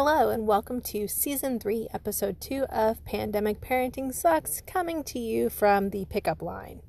Hello, 0.00 0.30
and 0.30 0.46
welcome 0.46 0.80
to 0.82 1.08
Season 1.08 1.58
3, 1.58 1.88
Episode 1.92 2.40
2 2.40 2.66
of 2.66 3.04
Pandemic 3.04 3.60
Parenting 3.60 4.14
Sucks, 4.14 4.60
coming 4.60 5.02
to 5.02 5.18
you 5.18 5.50
from 5.50 5.90
the 5.90 6.04
pickup 6.04 6.40
line. 6.40 6.82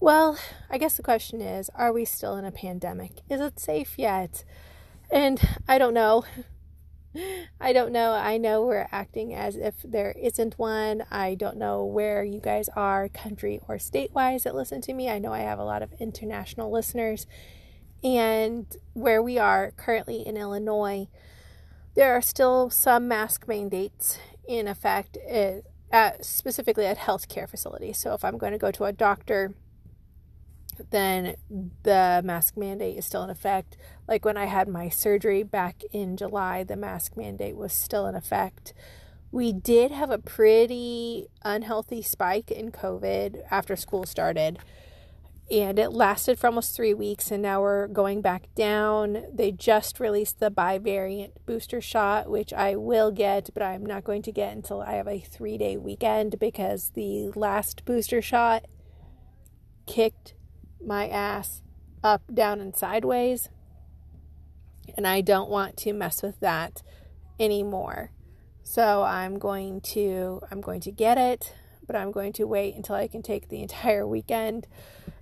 Well, 0.00 0.38
I 0.70 0.78
guess 0.78 0.96
the 0.96 1.02
question 1.02 1.42
is 1.42 1.68
are 1.74 1.92
we 1.92 2.06
still 2.06 2.36
in 2.36 2.46
a 2.46 2.50
pandemic? 2.50 3.20
Is 3.28 3.42
it 3.42 3.60
safe 3.60 3.98
yet? 3.98 4.44
And 5.10 5.46
I 5.68 5.76
don't 5.76 5.92
know. 5.92 6.24
I 7.60 7.74
don't 7.74 7.92
know. 7.92 8.12
I 8.12 8.38
know 8.38 8.64
we're 8.64 8.88
acting 8.90 9.34
as 9.34 9.54
if 9.54 9.74
there 9.84 10.12
isn't 10.12 10.58
one. 10.58 11.04
I 11.10 11.34
don't 11.34 11.58
know 11.58 11.84
where 11.84 12.24
you 12.24 12.40
guys 12.40 12.70
are, 12.76 13.10
country 13.10 13.60
or 13.68 13.78
state 13.78 14.14
wise, 14.14 14.44
that 14.44 14.54
listen 14.54 14.80
to 14.80 14.94
me. 14.94 15.10
I 15.10 15.18
know 15.18 15.34
I 15.34 15.40
have 15.40 15.58
a 15.58 15.64
lot 15.64 15.82
of 15.82 15.92
international 16.00 16.72
listeners. 16.72 17.26
And 18.02 18.74
where 18.94 19.22
we 19.22 19.36
are 19.38 19.72
currently 19.76 20.26
in 20.26 20.38
Illinois, 20.38 21.08
there 21.98 22.14
are 22.14 22.22
still 22.22 22.70
some 22.70 23.08
mask 23.08 23.48
mandates 23.48 24.20
in 24.46 24.68
effect, 24.68 25.18
eh, 25.26 25.62
at, 25.90 26.24
specifically 26.24 26.86
at 26.86 26.96
healthcare 26.96 27.50
facilities. 27.50 27.98
So 27.98 28.14
if 28.14 28.24
I'm 28.24 28.38
going 28.38 28.52
to 28.52 28.58
go 28.58 28.70
to 28.70 28.84
a 28.84 28.92
doctor, 28.92 29.52
then 30.90 31.34
the 31.82 32.22
mask 32.24 32.56
mandate 32.56 32.96
is 32.96 33.04
still 33.04 33.24
in 33.24 33.30
effect. 33.30 33.76
Like 34.06 34.24
when 34.24 34.36
I 34.36 34.44
had 34.44 34.68
my 34.68 34.88
surgery 34.88 35.42
back 35.42 35.82
in 35.90 36.16
July, 36.16 36.62
the 36.62 36.76
mask 36.76 37.16
mandate 37.16 37.56
was 37.56 37.72
still 37.72 38.06
in 38.06 38.14
effect. 38.14 38.72
We 39.32 39.52
did 39.52 39.90
have 39.90 40.10
a 40.10 40.18
pretty 40.18 41.26
unhealthy 41.42 42.02
spike 42.02 42.52
in 42.52 42.70
COVID 42.70 43.42
after 43.50 43.74
school 43.74 44.06
started 44.06 44.60
and 45.50 45.78
it 45.78 45.92
lasted 45.92 46.38
for 46.38 46.46
almost 46.46 46.76
three 46.76 46.92
weeks 46.92 47.30
and 47.30 47.42
now 47.42 47.62
we're 47.62 47.88
going 47.88 48.20
back 48.20 48.48
down. 48.54 49.24
They 49.32 49.50
just 49.50 49.98
released 49.98 50.40
the 50.40 50.50
bivalent 50.50 51.32
booster 51.46 51.80
shot 51.80 52.30
which 52.30 52.52
i 52.52 52.76
will 52.76 53.10
get 53.10 53.48
but 53.54 53.62
i'm 53.62 53.84
not 53.84 54.04
going 54.04 54.22
to 54.22 54.32
get 54.32 54.52
until 54.52 54.82
i 54.82 54.92
have 54.92 55.08
a 55.08 55.18
three 55.18 55.56
day 55.56 55.76
weekend 55.76 56.38
because 56.38 56.90
the 56.94 57.30
last 57.34 57.84
booster 57.84 58.20
shot 58.20 58.66
kicked 59.86 60.34
my 60.84 61.08
ass 61.08 61.62
up 62.04 62.22
down 62.32 62.60
and 62.60 62.76
sideways 62.76 63.48
and 64.96 65.06
i 65.06 65.20
don't 65.20 65.48
want 65.48 65.76
to 65.76 65.92
mess 65.92 66.22
with 66.22 66.38
that 66.40 66.82
anymore. 67.40 68.10
So 68.62 69.02
i'm 69.02 69.38
going 69.38 69.80
to 69.80 70.42
i'm 70.50 70.60
going 70.60 70.80
to 70.82 70.92
get 70.92 71.16
it 71.16 71.54
but 71.88 71.96
i'm 71.96 72.12
going 72.12 72.32
to 72.32 72.44
wait 72.44 72.76
until 72.76 72.94
i 72.94 73.08
can 73.08 73.22
take 73.22 73.48
the 73.48 73.60
entire 73.60 74.06
weekend 74.06 74.68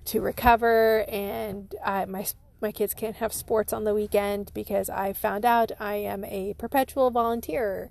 to 0.04 0.20
recover 0.20 1.04
and 1.08 1.74
I, 1.84 2.04
my 2.04 2.26
my 2.60 2.72
kids 2.72 2.94
can't 2.94 3.16
have 3.16 3.32
sports 3.32 3.72
on 3.72 3.84
the 3.84 3.94
weekend 3.94 4.50
because 4.54 4.88
I 4.88 5.12
found 5.12 5.44
out 5.44 5.72
I 5.78 5.96
am 5.96 6.24
a 6.24 6.54
perpetual 6.54 7.10
volunteer. 7.10 7.90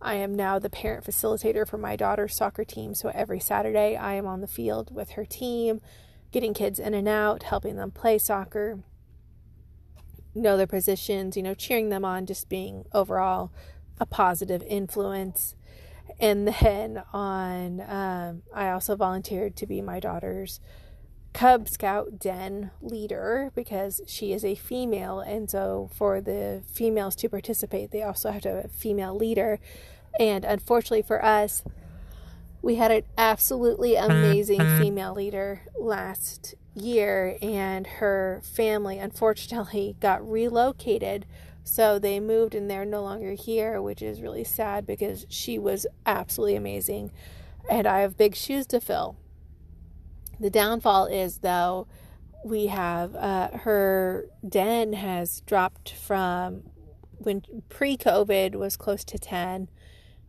I 0.00 0.14
am 0.14 0.34
now 0.34 0.58
the 0.58 0.70
parent 0.70 1.04
facilitator 1.04 1.68
for 1.68 1.76
my 1.76 1.96
daughter's 1.96 2.36
soccer 2.36 2.64
team. 2.64 2.94
So 2.94 3.10
every 3.14 3.40
Saturday 3.40 3.96
I 3.96 4.14
am 4.14 4.26
on 4.26 4.40
the 4.40 4.46
field 4.46 4.94
with 4.94 5.10
her 5.10 5.24
team, 5.24 5.80
getting 6.32 6.54
kids 6.54 6.78
in 6.78 6.94
and 6.94 7.08
out, 7.08 7.44
helping 7.44 7.76
them 7.76 7.90
play 7.90 8.18
soccer, 8.18 8.80
know 10.34 10.56
their 10.56 10.66
positions, 10.66 11.36
you 11.36 11.42
know, 11.42 11.54
cheering 11.54 11.90
them 11.90 12.04
on, 12.04 12.26
just 12.26 12.48
being 12.48 12.84
overall 12.92 13.52
a 13.98 14.06
positive 14.06 14.62
influence. 14.62 15.55
And 16.18 16.48
then 16.48 17.02
on, 17.12 17.80
um, 17.80 18.42
I 18.54 18.70
also 18.70 18.96
volunteered 18.96 19.56
to 19.56 19.66
be 19.66 19.80
my 19.82 20.00
daughter's 20.00 20.60
Cub 21.36 21.68
Scout 21.68 22.18
den 22.18 22.70
leader 22.80 23.52
because 23.54 24.00
she 24.06 24.32
is 24.32 24.42
a 24.42 24.54
female, 24.54 25.20
and 25.20 25.50
so 25.50 25.90
for 25.92 26.22
the 26.22 26.62
females 26.72 27.14
to 27.16 27.28
participate, 27.28 27.90
they 27.90 28.02
also 28.02 28.30
have 28.30 28.40
to 28.42 28.48
have 28.48 28.64
a 28.64 28.68
female 28.68 29.14
leader. 29.14 29.60
And 30.18 30.46
unfortunately 30.46 31.02
for 31.02 31.22
us, 31.22 31.62
we 32.62 32.76
had 32.76 32.90
an 32.90 33.02
absolutely 33.18 33.96
amazing 33.96 34.60
female 34.78 35.12
leader 35.12 35.60
last 35.78 36.54
year, 36.74 37.36
and 37.42 37.86
her 37.86 38.40
family 38.42 38.98
unfortunately 38.98 39.94
got 40.00 40.26
relocated. 40.26 41.26
So 41.68 41.98
they 41.98 42.20
moved 42.20 42.54
and 42.54 42.70
they're 42.70 42.84
no 42.84 43.02
longer 43.02 43.32
here, 43.32 43.82
which 43.82 44.00
is 44.00 44.22
really 44.22 44.44
sad 44.44 44.86
because 44.86 45.26
she 45.28 45.58
was 45.58 45.84
absolutely 46.06 46.54
amazing. 46.54 47.10
And 47.68 47.88
I 47.88 48.00
have 48.00 48.16
big 48.16 48.36
shoes 48.36 48.66
to 48.68 48.80
fill. 48.80 49.16
The 50.38 50.48
downfall 50.48 51.06
is, 51.06 51.38
though, 51.38 51.88
we 52.44 52.68
have 52.68 53.16
uh, 53.16 53.48
her 53.58 54.26
den 54.48 54.92
has 54.92 55.40
dropped 55.40 55.90
from 55.90 56.62
when 57.18 57.42
pre 57.68 57.96
COVID 57.96 58.54
was 58.54 58.76
close 58.76 59.02
to 59.02 59.18
10. 59.18 59.68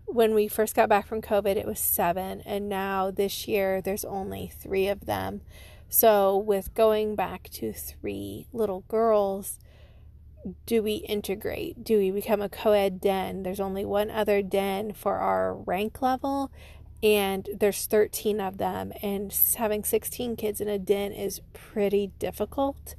When 0.05 0.33
we 0.33 0.47
first 0.47 0.73
got 0.73 0.89
back 0.89 1.05
from 1.05 1.21
COVID, 1.21 1.55
it 1.55 1.67
was 1.67 1.79
seven. 1.79 2.41
And 2.47 2.67
now 2.67 3.11
this 3.11 3.47
year, 3.47 3.79
there's 3.79 4.05
only 4.05 4.51
three 4.57 4.87
of 4.87 5.05
them. 5.05 5.41
So, 5.87 6.35
with 6.35 6.73
going 6.73 7.15
back 7.15 7.49
to 7.51 7.73
three 7.73 8.47
little 8.51 8.85
girls, 8.87 9.59
do 10.65 10.83
we 10.83 10.95
integrate? 10.95 11.83
Do 11.83 11.97
we 11.97 12.11
become 12.11 12.41
a 12.41 12.49
co 12.49 12.71
ed 12.71 13.01
den? 13.01 13.43
There's 13.43 13.59
only 13.59 13.85
one 13.85 14.09
other 14.09 14.41
den 14.41 14.93
for 14.93 15.17
our 15.17 15.53
rank 15.53 16.01
level, 16.01 16.51
and 17.03 17.47
there's 17.53 17.85
13 17.85 18.41
of 18.41 18.57
them 18.57 18.91
and 19.01 19.35
having 19.55 19.83
16 19.83 20.35
kids 20.35 20.59
in 20.59 20.67
a 20.67 20.79
den 20.79 21.11
is 21.11 21.41
pretty 21.53 22.11
difficult 22.19 22.95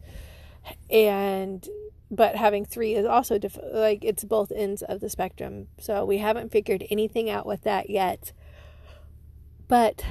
and 0.88 1.68
but 2.10 2.36
having 2.36 2.64
three 2.64 2.94
is 2.94 3.04
also 3.04 3.38
diff- 3.38 3.58
like 3.72 4.04
it's 4.04 4.24
both 4.24 4.52
ends 4.52 4.82
of 4.82 5.00
the 5.00 5.10
spectrum 5.10 5.66
so 5.78 6.04
we 6.04 6.18
haven't 6.18 6.52
figured 6.52 6.84
anything 6.90 7.28
out 7.28 7.44
with 7.44 7.62
that 7.62 7.90
yet 7.90 8.32
but 9.66 10.04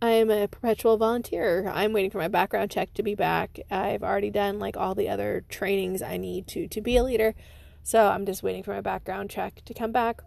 i'm 0.00 0.30
a 0.30 0.46
perpetual 0.48 0.96
volunteer 0.96 1.70
i'm 1.74 1.92
waiting 1.92 2.10
for 2.10 2.18
my 2.18 2.28
background 2.28 2.70
check 2.70 2.92
to 2.94 3.02
be 3.02 3.14
back 3.14 3.58
i've 3.70 4.02
already 4.02 4.30
done 4.30 4.58
like 4.58 4.76
all 4.76 4.94
the 4.94 5.08
other 5.08 5.44
trainings 5.48 6.02
i 6.02 6.16
need 6.16 6.46
to 6.46 6.68
to 6.68 6.80
be 6.80 6.96
a 6.96 7.02
leader 7.02 7.34
so 7.82 8.06
i'm 8.08 8.26
just 8.26 8.42
waiting 8.42 8.62
for 8.62 8.72
my 8.74 8.80
background 8.80 9.28
check 9.28 9.62
to 9.64 9.74
come 9.74 9.92
back 9.92 10.22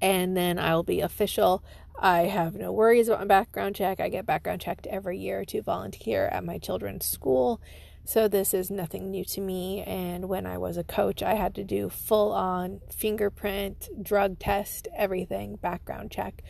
and 0.00 0.36
then 0.36 0.58
I'll 0.58 0.82
be 0.82 1.00
official. 1.00 1.62
I 1.98 2.22
have 2.22 2.54
no 2.54 2.72
worries 2.72 3.08
about 3.08 3.20
my 3.20 3.26
background 3.26 3.76
check. 3.76 4.00
I 4.00 4.08
get 4.08 4.26
background 4.26 4.60
checked 4.60 4.86
every 4.86 5.18
year 5.18 5.44
to 5.46 5.62
volunteer 5.62 6.26
at 6.26 6.44
my 6.44 6.58
children's 6.58 7.06
school. 7.06 7.60
So 8.04 8.26
this 8.26 8.54
is 8.54 8.70
nothing 8.70 9.10
new 9.10 9.24
to 9.26 9.40
me. 9.40 9.82
And 9.82 10.28
when 10.28 10.46
I 10.46 10.56
was 10.58 10.76
a 10.76 10.84
coach, 10.84 11.22
I 11.22 11.34
had 11.34 11.54
to 11.56 11.64
do 11.64 11.88
full 11.88 12.32
on 12.32 12.80
fingerprint, 12.90 13.88
drug 14.02 14.38
test, 14.38 14.88
everything, 14.96 15.56
background 15.56 16.10
check. 16.10 16.42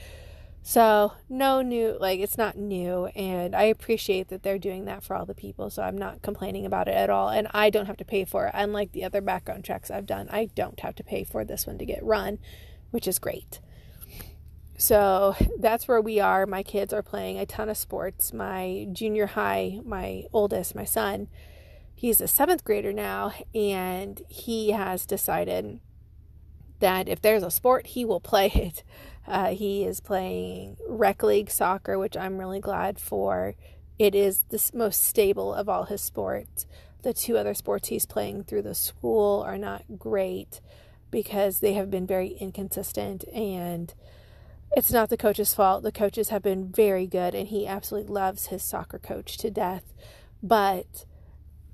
So, 0.63 1.15
no 1.29 1.63
new, 1.63 1.97
like, 1.99 2.21
it's 2.21 2.37
not 2.37 2.57
new. 2.57 3.07
And 3.07 3.57
I 3.57 3.65
appreciate 3.65 4.29
that 4.29 4.43
they're 4.43 4.59
doing 4.59 4.85
that 4.85 5.03
for 5.03 5.17
all 5.17 5.25
the 5.25 5.35
people. 5.35 5.71
So, 5.71 5.83
I'm 5.83 5.97
not 5.97 6.23
complaining 6.23 6.67
about 6.67 6.87
it 6.87 6.95
at 6.95 7.11
all. 7.11 7.31
And 7.31 7.49
I 7.53 7.71
don't 7.71 7.87
have 7.87 7.97
to 7.97 8.05
pay 8.05 8.25
for 8.25 8.47
it. 8.47 8.53
Unlike 8.55 8.93
the 8.93 9.05
other 9.05 9.21
background 9.21 9.65
checks 9.65 9.91
I've 9.91 10.07
done, 10.07 10.29
I 10.31 10.51
don't 10.55 10.81
have 10.81 10.95
to 10.97 11.05
pay 11.05 11.25
for 11.25 11.45
this 11.45 11.67
one 11.67 11.79
to 11.79 11.87
get 11.87 12.05
run 12.05 12.39
which 12.91 13.09
is 13.09 13.19
great. 13.19 13.61
So 14.77 15.35
that's 15.59 15.87
where 15.87 16.01
we 16.01 16.21
are. 16.21 16.47
My 16.47 16.63
kids 16.63 16.93
are 16.93 17.03
playing 17.03 17.39
a 17.39 17.47
ton 17.47 17.69
of 17.69 17.77
sports. 17.77 18.33
My 18.33 18.87
junior 18.93 19.27
high, 19.27 19.81
my 19.85 20.25
oldest, 20.33 20.75
my 20.75 20.85
son, 20.85 21.29
he's 21.95 22.21
a 22.21 22.29
seventh 22.29 22.65
grader 22.65 22.93
now, 22.93 23.33
and 23.55 24.23
he 24.29 24.71
has 24.71 25.05
decided 25.07 25.81
that 26.79 27.09
if 27.09 27.21
there's 27.21 27.43
a 27.43 27.51
sport, 27.51 27.89
he 27.89 28.05
will 28.05 28.21
play 28.21 28.51
it. 28.55 28.83
Uh, 29.27 29.55
he 29.55 29.85
is 29.85 30.01
playing 30.01 30.77
rec 30.89 31.23
league 31.23 31.51
soccer, 31.51 31.99
which 31.99 32.17
I'm 32.17 32.39
really 32.39 32.61
glad 32.61 32.99
for. 32.99 33.55
It 33.99 34.15
is 34.15 34.45
the 34.49 34.71
most 34.75 35.03
stable 35.03 35.55
of 35.55 35.69
all 35.69 35.85
his 35.85 36.01
sports. 36.01 36.67
The 37.03 37.13
two 37.13 37.37
other 37.37 37.55
sports 37.55 37.89
he's 37.89 38.07
playing 38.07 38.45
through 38.45 38.63
the 38.63 38.75
school 38.75 39.43
are 39.47 39.59
not 39.59 39.85
great 39.99 40.61
because 41.11 41.61
they 41.61 41.75
have 41.75 41.91
been 41.91 42.07
very 42.07 42.29
inconsistent 42.29 43.25
and 43.35 43.93
it's 44.73 44.93
not 44.93 45.09
the 45.09 45.17
coach's 45.17 45.55
fault. 45.55 45.83
The 45.83 45.93
coaches 45.93 46.29
have 46.29 46.43
been 46.43 46.69
very 46.69 47.07
good 47.07 47.35
and 47.35 47.49
he 47.49 47.67
absolutely 47.67 48.13
loves 48.13 48.47
his 48.47 48.63
soccer 48.63 48.99
coach 48.99 49.37
to 49.39 49.51
death. 49.51 49.93
But 50.43 51.05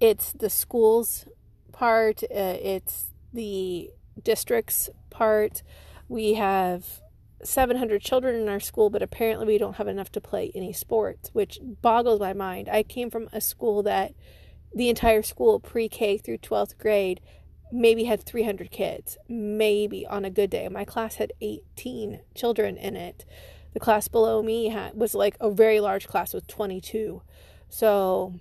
it's 0.01 0.33
the 0.33 0.51
school's 0.51 1.27
part, 1.73 2.23
uh, 2.25 2.57
it's 2.61 3.13
the 3.33 3.91
district's 4.23 4.89
part. 5.11 5.63
We 6.09 6.35
have 6.35 7.01
700 7.47 8.03
children 8.03 8.35
in 8.41 8.49
our 8.49 8.61
school, 8.61 8.91
but 8.91 9.03
apparently 9.03 9.47
we 9.47 9.59
don't 9.59 9.77
have 9.77 9.89
enough 9.89 10.11
to 10.13 10.21
play 10.21 10.51
any 10.55 10.73
sports, 10.73 11.31
which 11.33 11.59
boggles 11.63 12.21
my 12.21 12.33
mind. 12.33 12.69
I 12.69 12.83
came 12.83 13.11
from 13.11 13.29
a 13.33 13.41
school 13.41 13.83
that 13.85 14.15
the 14.75 14.89
entire 14.89 15.23
school, 15.23 15.61
pre 15.61 15.89
K 15.89 16.19
through 16.19 16.39
12th 16.39 16.77
grade, 16.79 17.21
maybe 17.73 18.05
had 18.05 18.23
300 18.23 18.71
kids, 18.71 19.17
maybe 19.29 20.07
on 20.07 20.25
a 20.25 20.31
good 20.31 20.51
day. 20.51 20.69
My 20.69 20.85
class 20.85 21.17
had 21.17 21.33
18 21.41 22.21
children 22.35 22.77
in 22.77 22.97
it. 22.97 23.25
The 23.73 23.81
class 23.81 24.09
below 24.09 24.43
me 24.43 24.69
had, 24.69 24.95
was 24.95 25.15
like 25.15 25.37
a 25.41 25.51
very 25.51 25.81
large 25.81 26.09
class 26.09 26.33
with 26.33 26.47
22. 26.47 27.23
So 27.69 28.35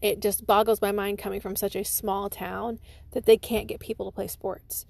it 0.00 0.20
just 0.20 0.46
boggles 0.46 0.80
my 0.80 0.92
mind 0.92 1.18
coming 1.18 1.40
from 1.40 1.56
such 1.56 1.76
a 1.76 1.84
small 1.84 2.28
town 2.28 2.80
that 3.12 3.26
they 3.26 3.36
can't 3.36 3.68
get 3.68 3.80
people 3.80 4.10
to 4.10 4.14
play 4.14 4.26
sports. 4.26 4.86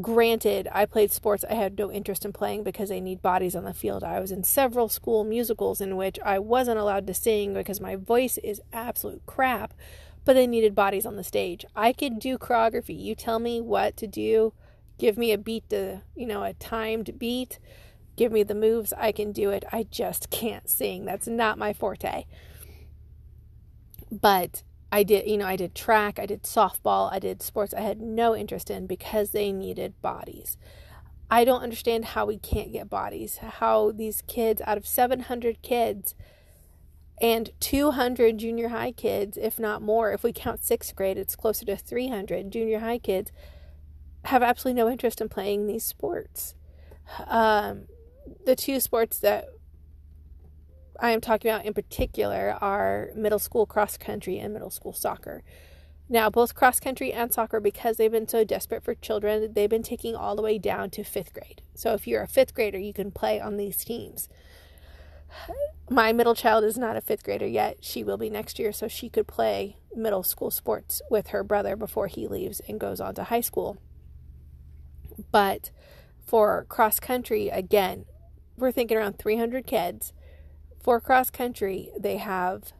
Granted, 0.00 0.68
I 0.70 0.86
played 0.86 1.10
sports 1.10 1.44
I 1.50 1.54
had 1.54 1.76
no 1.76 1.90
interest 1.90 2.24
in 2.24 2.32
playing 2.32 2.62
because 2.62 2.90
they 2.90 3.00
need 3.00 3.22
bodies 3.22 3.56
on 3.56 3.64
the 3.64 3.74
field. 3.74 4.04
I 4.04 4.20
was 4.20 4.30
in 4.30 4.44
several 4.44 4.88
school 4.88 5.24
musicals 5.24 5.80
in 5.80 5.96
which 5.96 6.16
I 6.24 6.38
wasn't 6.38 6.78
allowed 6.78 7.08
to 7.08 7.14
sing 7.14 7.54
because 7.54 7.80
my 7.80 7.96
voice 7.96 8.38
is 8.38 8.62
absolute 8.72 9.26
crap, 9.26 9.74
but 10.24 10.34
they 10.34 10.46
needed 10.46 10.76
bodies 10.76 11.04
on 11.04 11.16
the 11.16 11.24
stage. 11.24 11.64
I 11.74 11.92
could 11.92 12.20
do 12.20 12.38
choreography. 12.38 12.96
You 12.96 13.16
tell 13.16 13.40
me 13.40 13.60
what 13.60 13.96
to 13.96 14.06
do, 14.06 14.52
give 14.96 15.18
me 15.18 15.32
a 15.32 15.38
beat 15.38 15.68
to, 15.70 16.02
you 16.14 16.26
know, 16.26 16.44
a 16.44 16.52
timed 16.52 17.18
beat, 17.18 17.58
give 18.14 18.30
me 18.30 18.44
the 18.44 18.54
moves, 18.54 18.92
I 18.92 19.10
can 19.10 19.32
do 19.32 19.50
it. 19.50 19.64
I 19.72 19.86
just 19.90 20.30
can't 20.30 20.70
sing. 20.70 21.04
That's 21.04 21.26
not 21.26 21.58
my 21.58 21.72
forte. 21.72 22.26
But 24.12 24.62
I 24.92 25.02
did, 25.02 25.26
you 25.28 25.36
know, 25.36 25.46
I 25.46 25.56
did 25.56 25.74
track, 25.74 26.18
I 26.18 26.26
did 26.26 26.42
softball, 26.42 27.12
I 27.12 27.18
did 27.18 27.42
sports 27.42 27.72
I 27.74 27.80
had 27.80 28.00
no 28.00 28.34
interest 28.34 28.70
in 28.70 28.86
because 28.86 29.30
they 29.30 29.52
needed 29.52 30.00
bodies. 30.02 30.56
I 31.30 31.44
don't 31.44 31.62
understand 31.62 32.06
how 32.06 32.26
we 32.26 32.38
can't 32.38 32.72
get 32.72 32.90
bodies, 32.90 33.38
how 33.38 33.92
these 33.92 34.22
kids 34.22 34.60
out 34.66 34.76
of 34.76 34.86
700 34.86 35.62
kids 35.62 36.16
and 37.20 37.50
200 37.60 38.38
junior 38.38 38.68
high 38.68 38.92
kids, 38.92 39.36
if 39.36 39.60
not 39.60 39.82
more, 39.82 40.12
if 40.12 40.24
we 40.24 40.32
count 40.32 40.64
sixth 40.64 40.96
grade, 40.96 41.18
it's 41.18 41.36
closer 41.36 41.64
to 41.66 41.76
300 41.76 42.50
junior 42.50 42.80
high 42.80 42.98
kids, 42.98 43.30
have 44.24 44.42
absolutely 44.42 44.82
no 44.82 44.90
interest 44.90 45.20
in 45.20 45.28
playing 45.28 45.66
these 45.66 45.84
sports. 45.84 46.54
Um, 47.26 47.84
the 48.44 48.56
two 48.56 48.80
sports 48.80 49.18
that 49.18 49.46
I 51.00 51.12
am 51.12 51.22
talking 51.22 51.50
about 51.50 51.64
in 51.64 51.72
particular 51.72 52.56
are 52.60 53.08
middle 53.14 53.38
school 53.38 53.64
cross 53.64 53.96
country 53.96 54.38
and 54.38 54.52
middle 54.52 54.70
school 54.70 54.92
soccer. 54.92 55.42
Now, 56.10 56.28
both 56.28 56.54
cross 56.54 56.80
country 56.80 57.12
and 57.12 57.32
soccer, 57.32 57.60
because 57.60 57.96
they've 57.96 58.10
been 58.10 58.28
so 58.28 58.44
desperate 58.44 58.82
for 58.82 58.94
children, 58.96 59.52
they've 59.54 59.70
been 59.70 59.82
taking 59.82 60.14
all 60.16 60.34
the 60.34 60.42
way 60.42 60.58
down 60.58 60.90
to 60.90 61.04
fifth 61.04 61.32
grade. 61.32 61.62
So 61.74 61.94
if 61.94 62.06
you're 62.06 62.22
a 62.22 62.28
fifth 62.28 62.52
grader, 62.52 62.78
you 62.78 62.92
can 62.92 63.12
play 63.12 63.40
on 63.40 63.56
these 63.56 63.84
teams. 63.84 64.28
My 65.88 66.12
middle 66.12 66.34
child 66.34 66.64
is 66.64 66.76
not 66.76 66.96
a 66.96 67.00
fifth 67.00 67.22
grader 67.22 67.46
yet. 67.46 67.78
She 67.80 68.02
will 68.02 68.18
be 68.18 68.28
next 68.28 68.58
year, 68.58 68.72
so 68.72 68.88
she 68.88 69.08
could 69.08 69.28
play 69.28 69.76
middle 69.94 70.24
school 70.24 70.50
sports 70.50 71.00
with 71.08 71.28
her 71.28 71.44
brother 71.44 71.76
before 71.76 72.08
he 72.08 72.26
leaves 72.26 72.60
and 72.68 72.80
goes 72.80 73.00
on 73.00 73.14
to 73.14 73.24
high 73.24 73.40
school. 73.40 73.78
But 75.30 75.70
for 76.26 76.66
cross 76.68 76.98
country, 76.98 77.48
again, 77.48 78.04
we're 78.56 78.72
thinking 78.72 78.96
around 78.96 79.18
300 79.18 79.66
kids 79.66 80.12
for 80.80 81.00
cross 81.00 81.30
country, 81.30 81.90
they 81.98 82.16
have 82.16 82.72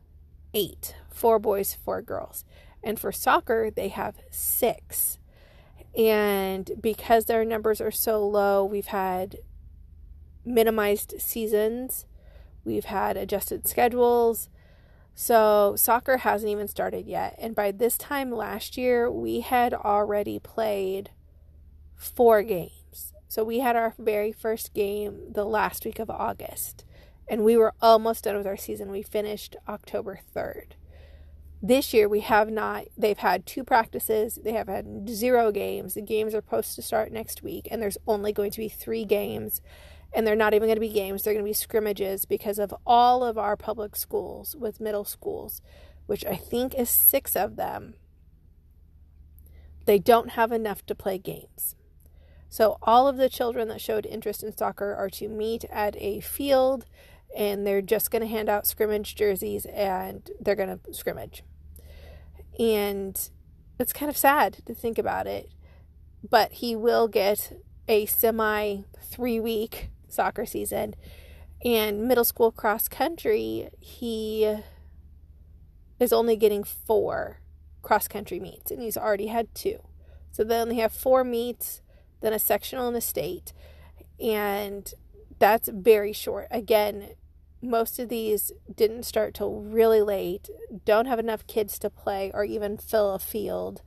eight 0.55 0.95
four 1.21 1.39
boys, 1.39 1.77
four 1.85 2.01
girls. 2.01 2.45
And 2.83 2.99
for 2.99 3.13
soccer, 3.13 3.71
they 3.71 3.89
have 3.89 4.17
six. 4.31 5.19
And 5.97 6.71
because 6.81 7.27
their 7.27 7.45
numbers 7.45 7.81
are 7.81 7.91
so 7.91 8.27
low, 8.27 8.65
we've 8.65 8.87
had 8.87 9.37
minimized 10.45 11.21
seasons, 11.21 12.07
we've 12.65 12.87
had 12.87 13.17
adjusted 13.17 13.69
schedules. 13.69 14.49
So, 15.15 15.75
soccer 15.77 16.19
hasn't 16.19 16.51
even 16.51 16.69
started 16.69 17.07
yet. 17.07 17.35
And 17.39 17.55
by 17.55 17.73
this 17.73 17.99
time 17.99 18.31
last 18.31 18.79
year, 18.79 19.11
we 19.11 19.41
had 19.41 19.75
already 19.75 20.39
played 20.39 21.11
four 21.95 22.43
games. 22.43 23.13
So, 23.29 23.45
we 23.45 23.59
had 23.59 23.77
our 23.77 23.95
very 23.99 24.33
first 24.33 24.73
game 24.73 25.33
the 25.33 25.45
last 25.45 25.85
week 25.85 25.99
of 25.99 26.09
August 26.09 26.85
and 27.31 27.45
we 27.45 27.57
were 27.57 27.73
almost 27.81 28.25
done 28.25 28.37
with 28.37 28.47
our 28.47 28.57
season. 28.57 28.91
We 28.91 29.03
finished 29.03 29.55
October 29.69 30.19
3rd. 30.35 30.73
This 31.63 31.95
year 31.95 32.09
we 32.09 32.21
have 32.21 32.51
not, 32.51 32.87
they've 32.99 33.17
had 33.17 33.47
two 33.47 33.63
practices, 33.63 34.41
they 34.43 34.53
have 34.53 34.67
had 34.67 35.09
zero 35.09 35.53
games. 35.53 35.95
The 35.95 36.03
games 36.03 36.35
are 36.35 36.39
supposed 36.39 36.75
to 36.75 36.83
start 36.83 37.13
next 37.13 37.43
week, 37.43 37.69
and 37.71 37.81
there's 37.81 37.99
only 38.07 38.33
going 38.33 38.51
to 38.51 38.59
be 38.59 38.69
three 38.69 39.05
games. 39.05 39.61
And 40.13 40.27
they're 40.27 40.35
not 40.35 40.55
even 40.55 40.67
going 40.67 40.77
to 40.77 40.81
be 40.81 40.89
games, 40.89 41.23
they're 41.23 41.33
going 41.35 41.45
to 41.45 41.49
be 41.49 41.55
scrimmages 41.55 42.25
because 42.25 42.59
of 42.59 42.75
all 42.85 43.23
of 43.23 43.39
our 43.39 43.57
public 43.57 43.95
schools 43.95 44.57
with 44.57 44.81
middle 44.81 45.05
schools, 45.05 45.63
which 46.07 46.27
I 46.27 46.35
think 46.35 46.75
is 46.75 46.91
six 46.91 47.37
of 47.37 47.55
them. 47.55 47.95
They 49.85 50.01
don't 50.01 50.31
have 50.31 50.51
enough 50.51 50.85
to 50.87 50.97
play 50.97 51.19
games. 51.19 51.77
So, 52.49 52.79
all 52.83 53.07
of 53.07 53.17
the 53.17 53.29
children 53.29 53.69
that 53.69 53.81
showed 53.81 54.05
interest 54.05 54.43
in 54.43 54.57
soccer 54.57 54.93
are 54.93 55.11
to 55.11 55.29
meet 55.29 55.65
at 55.71 55.95
a 56.01 56.19
field 56.19 56.85
and 57.37 57.67
they're 57.67 57.83
just 57.83 58.11
going 58.11 58.23
to 58.23 58.29
hand 58.29 58.49
out 58.49 58.67
scrimmage 58.67 59.15
jerseys 59.15 59.67
and 59.67 60.31
they're 60.41 60.57
going 60.57 60.79
to 60.79 60.95
scrimmage. 60.95 61.43
And 62.59 63.31
it's 63.79 63.93
kind 63.93 64.11
of 64.11 64.17
sad 64.17 64.59
to 64.67 64.75
think 64.75 64.99
about 64.99 65.27
it, 65.27 65.51
but 66.29 66.53
he 66.53 66.77
will 66.77 67.09
get 67.09 67.53
a 67.89 68.07
semi 68.07 68.83
three 69.01 69.41
week 69.41 69.91
soccer 70.09 70.47
season. 70.47 70.95
And 71.65 72.09
middle 72.09 72.25
school 72.25 72.51
cross 72.51 72.89
country, 72.89 73.69
he 73.81 74.57
is 75.99 76.13
only 76.13 76.37
getting 76.37 76.65
four 76.65 77.41
cross 77.83 78.09
country 78.09 78.41
meets, 78.41 78.71
and 78.71 78.81
he's 78.81 78.97
already 78.97 79.27
had 79.27 79.55
two. 79.55 79.79
So 80.33 80.45
they 80.45 80.57
only 80.57 80.77
have 80.77 80.93
four 80.93 81.25
meets, 81.25 81.83
then 82.21 82.33
a 82.33 82.39
sectional 82.39 82.89
and 82.89 82.97
a 82.97 83.01
state. 83.01 83.53
And 84.19 84.93
that's 85.39 85.69
very 85.69 86.13
short. 86.13 86.49
Again, 86.51 87.11
most 87.63 87.99
of 87.99 88.09
these 88.09 88.53
didn't 88.75 89.05
start 89.05 89.35
till 89.35 89.61
really 89.61 90.01
late, 90.01 90.49
don't 90.85 91.07
have 91.07 91.19
enough 91.19 91.47
kids 91.47 91.79
to 91.81 91.91
play 91.91 92.31
or 92.33 92.45
even 92.45 92.77
fill 92.77 93.13
a 93.13 93.19
field. 93.19 93.83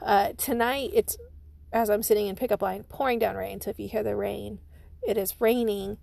Uh, 0.00 0.32
tonight, 0.36 0.90
it's 0.94 1.16
as 1.72 1.88
I'm 1.88 2.02
sitting 2.02 2.26
in 2.26 2.36
pickup 2.36 2.62
line, 2.62 2.84
pouring 2.84 3.18
down 3.18 3.36
rain. 3.36 3.60
So 3.60 3.70
if 3.70 3.78
you 3.78 3.88
hear 3.88 4.02
the 4.02 4.16
rain, 4.16 4.58
it 5.06 5.16
is 5.16 5.40
raining. 5.40 5.98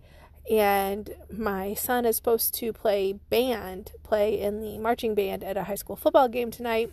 And 0.49 1.11
my 1.31 1.75
son 1.75 2.05
is 2.05 2.15
supposed 2.15 2.55
to 2.55 2.73
play 2.73 3.13
band, 3.13 3.91
play 4.03 4.39
in 4.39 4.61
the 4.61 4.79
marching 4.79 5.13
band 5.13 5.43
at 5.43 5.57
a 5.57 5.63
high 5.63 5.75
school 5.75 5.95
football 5.95 6.27
game 6.27 6.49
tonight. 6.49 6.91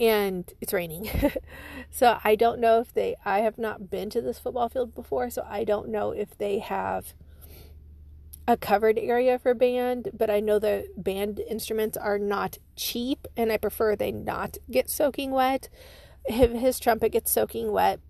And 0.00 0.52
it's 0.60 0.72
raining. 0.72 1.08
so 1.90 2.18
I 2.24 2.34
don't 2.34 2.58
know 2.58 2.80
if 2.80 2.92
they, 2.92 3.14
I 3.24 3.40
have 3.40 3.58
not 3.58 3.90
been 3.90 4.10
to 4.10 4.20
this 4.20 4.40
football 4.40 4.68
field 4.68 4.94
before. 4.94 5.30
So 5.30 5.46
I 5.48 5.62
don't 5.62 5.88
know 5.88 6.10
if 6.10 6.36
they 6.36 6.58
have 6.58 7.14
a 8.46 8.56
covered 8.56 8.98
area 8.98 9.38
for 9.38 9.54
band, 9.54 10.10
but 10.12 10.28
I 10.28 10.40
know 10.40 10.58
the 10.58 10.86
band 10.96 11.40
instruments 11.40 11.96
are 11.96 12.18
not 12.18 12.58
cheap 12.76 13.26
and 13.36 13.50
I 13.50 13.56
prefer 13.56 13.96
they 13.96 14.12
not 14.12 14.58
get 14.70 14.90
soaking 14.90 15.30
wet. 15.30 15.68
If 16.26 16.52
his 16.52 16.78
trumpet 16.78 17.12
gets 17.12 17.30
soaking 17.30 17.72
wet, 17.72 18.00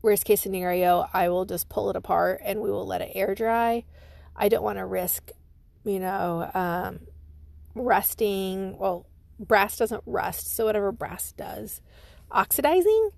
worst 0.00 0.24
case 0.24 0.40
scenario, 0.40 1.08
I 1.12 1.28
will 1.28 1.44
just 1.44 1.68
pull 1.68 1.90
it 1.90 1.96
apart 1.96 2.40
and 2.44 2.60
we 2.60 2.70
will 2.70 2.86
let 2.86 3.00
it 3.00 3.12
air 3.14 3.34
dry. 3.34 3.84
I 4.36 4.48
don't 4.48 4.62
want 4.62 4.78
to 4.78 4.86
risk, 4.86 5.30
you 5.84 5.98
know, 5.98 6.50
um, 6.54 7.00
rusting. 7.74 8.78
Well, 8.78 9.06
brass 9.38 9.76
doesn't 9.76 10.02
rust, 10.06 10.54
so 10.54 10.64
whatever 10.66 10.92
brass 10.92 11.32
does, 11.32 11.80
oxidizing 12.30 13.10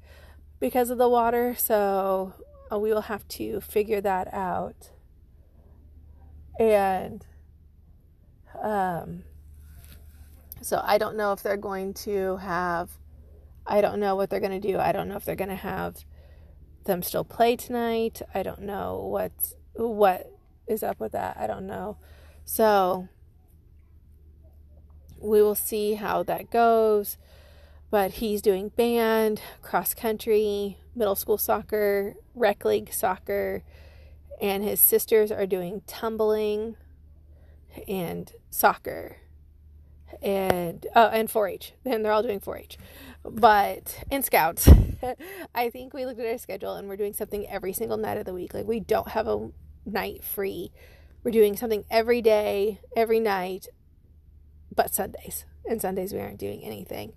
because 0.58 0.88
of 0.88 0.98
the 0.98 1.08
water. 1.08 1.54
So 1.54 2.32
uh, 2.72 2.78
we 2.78 2.92
will 2.92 3.02
have 3.02 3.28
to 3.28 3.60
figure 3.60 4.00
that 4.00 4.32
out 4.32 4.90
and 6.58 7.24
um, 8.62 9.24
so 10.62 10.80
I 10.82 10.98
don't 10.98 11.16
know 11.16 11.32
if 11.32 11.42
they're 11.42 11.56
going 11.56 11.94
to 11.94 12.36
have, 12.36 12.90
I 13.66 13.80
don't 13.80 14.00
know 14.00 14.16
what 14.16 14.30
they're 14.30 14.40
going 14.40 14.58
to 14.58 14.72
do. 14.72 14.78
I 14.78 14.92
don't 14.92 15.08
know 15.08 15.16
if 15.16 15.24
they're 15.24 15.36
going 15.36 15.50
to 15.50 15.56
have 15.56 16.04
them 16.84 17.02
still 17.02 17.24
play 17.24 17.56
tonight. 17.56 18.22
I 18.34 18.42
don't 18.42 18.62
know 18.62 19.06
what's, 19.10 19.54
what 19.74 20.32
is 20.66 20.82
up 20.82 21.00
with 21.00 21.12
that. 21.12 21.36
I 21.38 21.46
don't 21.46 21.66
know. 21.66 21.98
So 22.46 23.08
we 25.20 25.42
will 25.42 25.54
see 25.54 25.94
how 25.94 26.22
that 26.22 26.50
goes. 26.50 27.18
But 27.90 28.12
he's 28.12 28.42
doing 28.42 28.70
band, 28.70 29.40
cross 29.62 29.94
country, 29.94 30.78
middle 30.94 31.14
school 31.14 31.38
soccer, 31.38 32.14
rec 32.34 32.64
league 32.64 32.92
soccer, 32.92 33.62
and 34.40 34.64
his 34.64 34.80
sisters 34.80 35.30
are 35.30 35.46
doing 35.46 35.82
tumbling 35.86 36.76
and 37.88 38.32
soccer. 38.50 39.16
And 40.22 40.86
oh 40.94 41.08
and 41.08 41.28
4-H 41.28 41.72
and 41.84 42.04
they're 42.04 42.12
all 42.12 42.22
doing 42.22 42.38
4-H 42.38 42.78
but 43.24 44.04
in 44.10 44.22
scouts. 44.22 44.68
I 45.54 45.70
think 45.70 45.92
we 45.92 46.06
looked 46.06 46.20
at 46.20 46.26
our 46.26 46.38
schedule 46.38 46.74
and 46.74 46.88
we're 46.88 46.96
doing 46.96 47.14
something 47.14 47.48
every 47.48 47.72
single 47.72 47.96
night 47.96 48.18
of 48.18 48.26
the 48.26 48.34
week. 48.34 48.54
Like 48.54 48.66
we 48.66 48.80
don't 48.80 49.08
have 49.08 49.26
a 49.26 49.50
night 49.86 50.22
free. 50.22 50.70
We're 51.22 51.30
doing 51.30 51.56
something 51.56 51.84
every 51.90 52.22
day 52.22 52.80
every 52.96 53.20
night 53.20 53.68
but 54.74 54.94
Sundays. 54.94 55.46
And 55.64 55.80
Sundays 55.80 56.12
we 56.12 56.20
aren't 56.20 56.38
doing 56.38 56.62
anything 56.62 57.14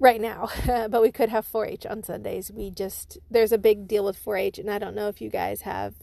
right 0.00 0.20
now, 0.20 0.48
but 0.66 1.02
we 1.02 1.12
could 1.12 1.28
have 1.28 1.46
4 1.46 1.66
H 1.66 1.86
on 1.86 2.02
Sundays. 2.02 2.50
We 2.50 2.70
just, 2.70 3.18
there's 3.30 3.52
a 3.52 3.58
big 3.58 3.86
deal 3.86 4.04
with 4.04 4.16
4 4.16 4.36
H, 4.36 4.58
and 4.58 4.70
I 4.70 4.78
don't 4.78 4.96
know 4.96 5.08
if 5.08 5.20
you 5.20 5.30
guys 5.30 5.62
have, 5.62 5.94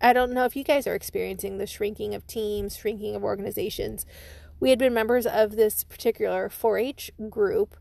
I 0.00 0.12
don't 0.12 0.32
know 0.32 0.46
if 0.46 0.56
you 0.56 0.64
guys 0.64 0.86
are 0.86 0.94
experiencing 0.94 1.58
the 1.58 1.66
shrinking 1.66 2.14
of 2.14 2.26
teams, 2.26 2.76
shrinking 2.76 3.14
of 3.14 3.22
organizations. 3.22 4.06
we 4.58 4.70
had 4.70 4.78
been 4.78 4.92
members 4.92 5.26
of 5.26 5.56
this 5.56 5.84
particular 5.84 6.48
4 6.48 6.78
H 6.78 7.10
group 7.28 7.76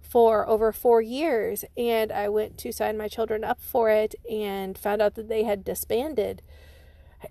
for 0.00 0.46
over 0.46 0.72
four 0.72 1.00
years, 1.00 1.64
and 1.76 2.12
I 2.12 2.28
went 2.28 2.58
to 2.58 2.72
sign 2.72 2.98
my 2.98 3.08
children 3.08 3.44
up 3.44 3.62
for 3.62 3.88
it 3.88 4.14
and 4.30 4.76
found 4.76 5.00
out 5.00 5.14
that 5.14 5.28
they 5.28 5.44
had 5.44 5.64
disbanded, 5.64 6.42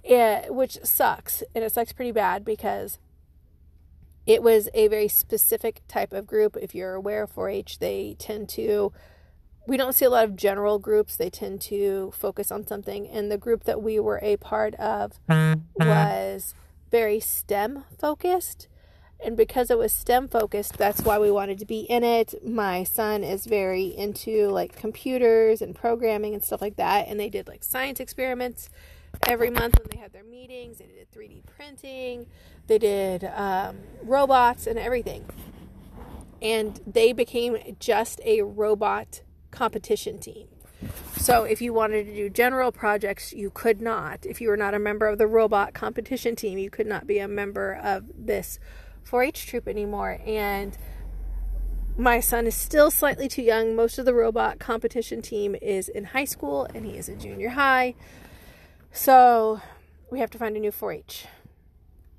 eh, 0.03 0.47
which 0.49 0.79
sucks. 0.83 1.43
And 1.53 1.63
it 1.63 1.73
sucks 1.73 1.93
pretty 1.93 2.11
bad 2.11 2.43
because 2.43 2.97
it 4.25 4.43
was 4.43 4.69
a 4.73 4.87
very 4.87 5.07
specific 5.07 5.81
type 5.87 6.13
of 6.13 6.27
group. 6.27 6.57
If 6.59 6.75
you're 6.75 6.93
aware 6.93 7.23
of 7.23 7.31
4 7.31 7.49
H, 7.49 7.79
they 7.79 8.15
tend 8.19 8.49
to 8.49 8.91
we 9.67 9.77
don't 9.77 9.93
see 9.93 10.05
a 10.05 10.09
lot 10.09 10.25
of 10.25 10.35
general 10.35 10.79
groups. 10.79 11.15
They 11.15 11.29
tend 11.29 11.61
to 11.61 12.11
focus 12.15 12.51
on 12.51 12.65
something. 12.65 13.07
And 13.07 13.31
the 13.31 13.37
group 13.37 13.63
that 13.65 13.81
we 13.81 13.99
were 13.99 14.19
a 14.21 14.37
part 14.37 14.75
of 14.75 15.19
was 15.75 16.53
very 16.89 17.19
STEM 17.19 17.85
focused. 17.97 18.67
And 19.23 19.37
because 19.37 19.69
it 19.69 19.77
was 19.77 19.93
STEM 19.93 20.29
focused, 20.29 20.77
that's 20.77 21.03
why 21.03 21.19
we 21.19 21.29
wanted 21.29 21.59
to 21.59 21.65
be 21.65 21.81
in 21.81 22.03
it. 22.03 22.33
My 22.43 22.83
son 22.83 23.23
is 23.23 23.45
very 23.45 23.85
into 23.85 24.49
like 24.49 24.75
computers 24.75 25.61
and 25.61 25.75
programming 25.75 26.33
and 26.33 26.43
stuff 26.43 26.61
like 26.61 26.77
that. 26.77 27.07
And 27.07 27.19
they 27.19 27.29
did 27.29 27.47
like 27.47 27.63
science 27.63 27.99
experiments 27.99 28.69
every 29.27 29.49
month 29.49 29.77
when 29.79 29.87
they 29.91 29.97
had 29.97 30.13
their 30.13 30.23
meetings. 30.23 30.77
They 30.77 30.85
did 30.85 31.11
3D 31.11 31.45
printing, 31.45 32.27
they 32.67 32.77
did 32.77 33.23
um, 33.35 33.77
robots 34.03 34.67
and 34.67 34.77
everything. 34.77 35.25
And 36.41 36.79
they 36.87 37.13
became 37.13 37.57
just 37.79 38.19
a 38.25 38.41
robot 38.41 39.21
competition 39.51 40.19
team. 40.19 40.47
So 41.17 41.43
if 41.43 41.61
you 41.61 41.71
wanted 41.71 42.05
to 42.05 42.15
do 42.15 42.29
general 42.29 42.71
projects, 42.71 43.31
you 43.31 43.51
could 43.51 43.81
not. 43.81 44.25
If 44.25 44.41
you 44.41 44.49
were 44.49 44.57
not 44.57 44.73
a 44.73 44.79
member 44.79 45.07
of 45.07 45.19
the 45.19 45.27
robot 45.27 45.73
competition 45.75 46.35
team, 46.35 46.57
you 46.57 46.71
could 46.71 46.87
not 46.87 47.05
be 47.05 47.19
a 47.19 47.27
member 47.27 47.73
of 47.73 48.05
this 48.15 48.59
4 49.03 49.23
H 49.23 49.45
troop 49.45 49.67
anymore. 49.67 50.19
And 50.25 50.75
my 51.97 52.19
son 52.19 52.47
is 52.47 52.55
still 52.55 52.89
slightly 52.89 53.27
too 53.27 53.43
young. 53.43 53.75
Most 53.75 53.99
of 53.99 54.05
the 54.05 54.13
robot 54.13 54.57
competition 54.57 55.21
team 55.21 55.55
is 55.61 55.87
in 55.89 56.05
high 56.05 56.25
school 56.25 56.67
and 56.73 56.85
he 56.85 56.97
is 56.97 57.07
a 57.07 57.15
junior 57.15 57.49
high. 57.49 57.93
So 58.91 59.61
we 60.09 60.19
have 60.19 60.29
to 60.31 60.37
find 60.37 60.55
a 60.55 60.59
new 60.59 60.71
4 60.71 60.93
H. 60.93 61.25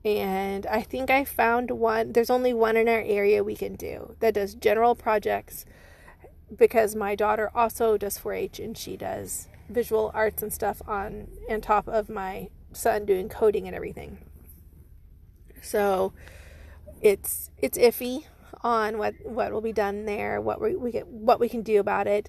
And 0.05 0.67
I 0.67 0.83
think 0.83 1.11
I 1.11 1.25
found 1.25 1.71
one. 1.71 2.12
There's 2.12 2.31
only 2.31 2.52
one 2.52 2.76
in 2.76 2.88
our 2.88 3.00
area 3.00 3.45
we 3.45 3.55
can 3.55 3.76
do 3.76 4.17
that 4.21 4.35
does 4.35 4.55
general 4.55 4.95
projects 4.95 5.64
because 6.57 6.95
my 6.95 7.14
daughter 7.14 7.50
also 7.55 7.97
does 7.97 8.19
4-H 8.19 8.59
and 8.59 8.76
she 8.76 8.97
does 8.97 9.49
visual 9.69 10.11
arts 10.12 10.43
and 10.43 10.52
stuff 10.52 10.83
on 10.87 11.29
on 11.49 11.61
top 11.61 11.88
of 11.88 12.11
my 12.11 12.49
son 12.73 13.07
doing 13.07 13.29
coding 13.29 13.67
and 13.67 13.76
everything. 13.76 14.19
So 15.62 16.12
it's 17.00 17.50
it's 17.59 17.79
iffy 17.79 18.25
on 18.62 18.99
what 18.99 19.14
what 19.25 19.52
will 19.52 19.61
be 19.61 19.73
done 19.73 20.05
there, 20.05 20.41
what 20.41 20.61
we, 20.61 20.76
we 20.76 20.91
get, 20.91 21.07
what 21.07 21.41
we 21.41 21.49
can 21.49 21.62
do 21.62 21.79
about 21.81 22.07
it. 22.07 22.29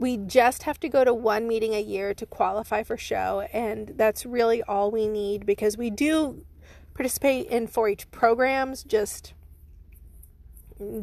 We 0.00 0.16
just 0.16 0.62
have 0.62 0.80
to 0.80 0.88
go 0.88 1.04
to 1.04 1.12
one 1.12 1.46
meeting 1.46 1.74
a 1.74 1.80
year 1.80 2.14
to 2.14 2.24
qualify 2.24 2.82
for 2.82 2.96
show, 2.96 3.46
and 3.52 3.92
that's 3.96 4.24
really 4.24 4.62
all 4.62 4.90
we 4.90 5.06
need 5.06 5.44
because 5.44 5.76
we 5.76 5.90
do 5.90 6.46
participate 6.94 7.48
in 7.48 7.68
4-H 7.68 8.10
programs. 8.10 8.82
Just 8.82 9.34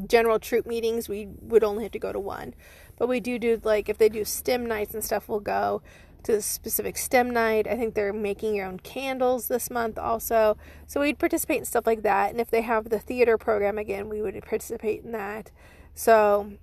general 0.08 0.40
troop 0.40 0.66
meetings, 0.66 1.08
we 1.08 1.28
would 1.42 1.64
only 1.64 1.84
have 1.84 1.92
to 1.92 2.00
go 2.00 2.12
to 2.12 2.20
one. 2.20 2.56
But 2.98 3.08
we 3.08 3.20
do 3.20 3.38
do 3.38 3.62
like 3.64 3.88
if 3.88 4.00
they 4.00 4.10
do 4.10 4.26
STEM 4.26 4.66
nights 4.66 4.96
and 4.96 5.04
stuff, 5.04 5.30
we'll 5.30 5.42
go 5.42 5.84
to 6.24 6.32
the 6.32 6.42
specific 6.42 6.98
STEM 6.98 7.30
night. 7.30 7.68
I 7.68 7.76
think 7.76 7.94
they're 7.94 8.12
making 8.12 8.56
your 8.56 8.66
own 8.66 8.80
candles 8.80 9.48
this 9.48 9.70
month 9.70 10.00
also. 10.00 10.58
So 10.88 11.02
we'd 11.02 11.20
participate 11.20 11.60
in 11.60 11.66
stuff 11.66 11.86
like 11.86 12.02
that. 12.02 12.32
And 12.32 12.42
if 12.42 12.50
they 12.50 12.64
have 12.64 12.90
the 12.90 12.98
theater 12.98 13.38
program 13.38 13.78
again, 13.78 14.10
we 14.10 14.24
would 14.24 14.42
participate 14.42 15.04
in 15.04 15.12
that. 15.12 15.52
So 15.94 16.54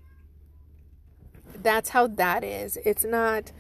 that's 1.63 1.91
how 1.91 2.07
that 2.07 2.45
is. 2.45 2.79
It's 2.85 3.05
not 3.05 3.53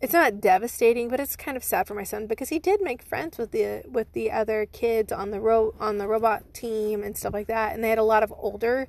it's 0.00 0.12
not 0.12 0.38
devastating, 0.38 1.08
but 1.08 1.18
it's 1.18 1.34
kind 1.34 1.56
of 1.56 1.64
sad 1.64 1.86
for 1.86 1.94
my 1.94 2.02
son 2.02 2.26
because 2.26 2.50
he 2.50 2.58
did 2.58 2.82
make 2.82 3.02
friends 3.02 3.38
with 3.38 3.52
the 3.52 3.82
with 3.90 4.12
the 4.12 4.30
other 4.30 4.66
kids 4.66 5.10
on 5.10 5.30
the 5.30 5.40
ro- 5.40 5.74
on 5.80 5.96
the 5.98 6.06
robot 6.06 6.52
team 6.52 7.02
and 7.02 7.16
stuff 7.16 7.32
like 7.32 7.46
that, 7.46 7.74
and 7.74 7.82
they 7.82 7.88
had 7.88 7.98
a 7.98 8.02
lot 8.02 8.22
of 8.22 8.32
older 8.36 8.86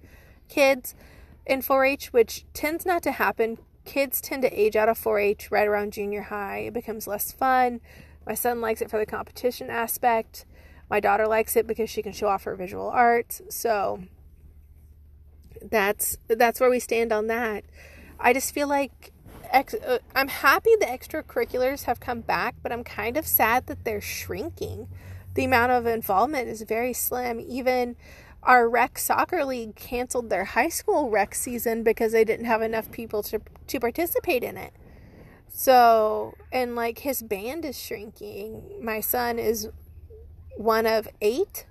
kids 0.49 0.93
in 1.45 1.61
4-H, 1.61 2.11
which 2.11 2.43
tends 2.53 2.85
not 2.85 3.01
to 3.03 3.13
happen. 3.13 3.59
Kids 3.85 4.19
tend 4.19 4.41
to 4.41 4.59
age 4.59 4.75
out 4.75 4.89
of 4.89 4.99
4-H 4.99 5.51
right 5.51 5.67
around 5.67 5.93
junior 5.93 6.23
high. 6.23 6.59
It 6.59 6.73
becomes 6.73 7.07
less 7.07 7.31
fun. 7.31 7.81
My 8.25 8.33
son 8.33 8.59
likes 8.59 8.81
it 8.81 8.89
for 8.89 8.97
the 8.97 9.05
competition 9.05 9.69
aspect. 9.69 10.45
My 10.89 10.99
daughter 10.99 11.27
likes 11.27 11.55
it 11.55 11.67
because 11.67 11.89
she 11.89 12.01
can 12.01 12.11
show 12.11 12.27
off 12.27 12.43
her 12.43 12.55
visual 12.55 12.89
arts. 12.89 13.41
So 13.49 14.03
that's 15.69 16.17
that's 16.27 16.59
where 16.59 16.69
we 16.69 16.79
stand 16.79 17.11
on 17.11 17.27
that. 17.27 17.63
I 18.19 18.33
just 18.33 18.53
feel 18.53 18.67
like 18.67 19.11
ex- 19.51 19.73
uh, 19.73 19.99
I'm 20.15 20.27
happy 20.27 20.71
the 20.79 20.85
extracurriculars 20.85 21.83
have 21.83 21.99
come 21.99 22.21
back, 22.21 22.55
but 22.61 22.71
I'm 22.71 22.83
kind 22.83 23.17
of 23.17 23.27
sad 23.27 23.67
that 23.67 23.83
they're 23.83 24.01
shrinking. 24.01 24.87
The 25.33 25.45
amount 25.45 25.71
of 25.71 25.85
involvement 25.85 26.47
is 26.47 26.61
very 26.61 26.93
slim. 26.93 27.39
Even 27.39 27.95
our 28.43 28.69
rec 28.69 28.97
soccer 28.97 29.43
league 29.43 29.75
canceled 29.75 30.29
their 30.29 30.45
high 30.45 30.69
school 30.69 31.09
rec 31.09 31.35
season 31.35 31.83
because 31.83 32.11
they 32.11 32.23
didn't 32.23 32.45
have 32.45 32.61
enough 32.61 32.91
people 32.91 33.23
to 33.23 33.41
to 33.67 33.79
participate 33.79 34.43
in 34.43 34.57
it. 34.57 34.73
So, 35.49 36.35
and 36.51 36.75
like 36.75 36.99
his 36.99 37.21
band 37.21 37.65
is 37.65 37.79
shrinking. 37.79 38.61
My 38.81 38.99
son 38.99 39.39
is 39.39 39.69
one 40.57 40.85
of 40.85 41.07
8 41.21 41.65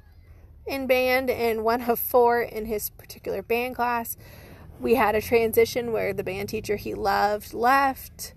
in 0.66 0.86
band 0.86 1.30
and 1.30 1.64
one 1.64 1.82
of 1.82 1.98
4 1.98 2.42
in 2.42 2.66
his 2.66 2.90
particular 2.90 3.42
band 3.42 3.76
class 3.76 4.16
we 4.80 4.94
had 4.94 5.14
a 5.14 5.20
transition 5.20 5.92
where 5.92 6.12
the 6.12 6.24
band 6.24 6.48
teacher 6.48 6.76
he 6.76 6.94
loved 6.94 7.54
left 7.54 8.34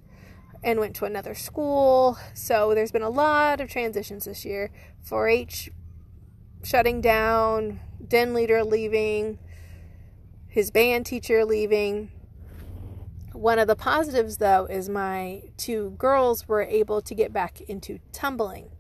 and 0.63 0.79
went 0.79 0.96
to 0.96 1.05
another 1.05 1.36
school. 1.36 2.17
So 2.34 2.74
there's 2.74 2.91
been 2.91 3.01
a 3.01 3.10
lot 3.10 3.62
of 3.62 3.69
transitions 3.69 4.25
this 4.25 4.46
year. 4.46 4.72
4 5.03 5.27
H 5.27 5.69
shutting 6.63 7.01
down, 7.01 7.79
den 8.05 8.34
leader 8.34 8.63
leaving, 8.63 9.39
his 10.48 10.72
band 10.72 11.05
teacher 11.05 11.46
leaving. 11.46 12.12
One 13.34 13.60
of 13.60 13.67
the 13.67 13.75
positives, 13.75 14.38
though, 14.38 14.65
is 14.65 14.89
my 14.89 15.43
two 15.57 15.91
girls 15.91 16.48
were 16.48 16.63
able 16.63 17.01
to 17.01 17.13
get 17.13 17.31
back 17.31 17.62
into 17.62 18.00
tumbling. 18.12 18.72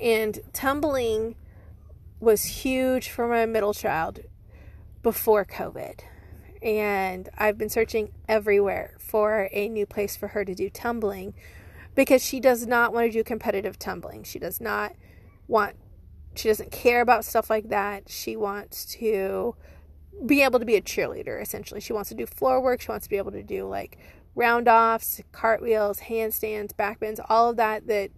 And 0.00 0.40
tumbling 0.52 1.36
was 2.24 2.44
huge 2.44 3.10
for 3.10 3.28
my 3.28 3.46
middle 3.46 3.74
child 3.74 4.20
before 5.02 5.44
COVID 5.44 6.00
and 6.64 7.28
I've 7.36 7.58
been 7.58 7.68
searching 7.68 8.10
everywhere 8.26 8.94
for 8.98 9.50
a 9.52 9.68
new 9.68 9.84
place 9.84 10.16
for 10.16 10.28
her 10.28 10.46
to 10.46 10.54
do 10.54 10.70
tumbling 10.70 11.34
because 11.94 12.24
she 12.24 12.40
does 12.40 12.66
not 12.66 12.92
want 12.92 13.06
to 13.06 13.12
do 13.12 13.22
competitive 13.22 13.78
tumbling. 13.78 14.24
She 14.24 14.38
does 14.38 14.60
not 14.60 14.94
want 15.46 15.76
she 16.34 16.48
doesn't 16.48 16.72
care 16.72 17.00
about 17.00 17.24
stuff 17.24 17.48
like 17.48 17.68
that. 17.68 18.08
She 18.08 18.34
wants 18.34 18.86
to 18.96 19.54
be 20.26 20.42
able 20.42 20.58
to 20.58 20.64
be 20.64 20.74
a 20.74 20.80
cheerleader 20.80 21.40
essentially. 21.40 21.80
She 21.80 21.92
wants 21.92 22.08
to 22.08 22.14
do 22.14 22.26
floor 22.26 22.60
work, 22.60 22.80
she 22.80 22.88
wants 22.88 23.06
to 23.06 23.10
be 23.10 23.18
able 23.18 23.32
to 23.32 23.42
do 23.42 23.68
like 23.68 23.98
round 24.34 24.66
offs, 24.66 25.20
cartwheels, 25.32 26.00
handstands, 26.00 26.72
backbends, 26.72 27.24
all 27.28 27.50
of 27.50 27.56
that 27.56 27.86
that 27.88 28.10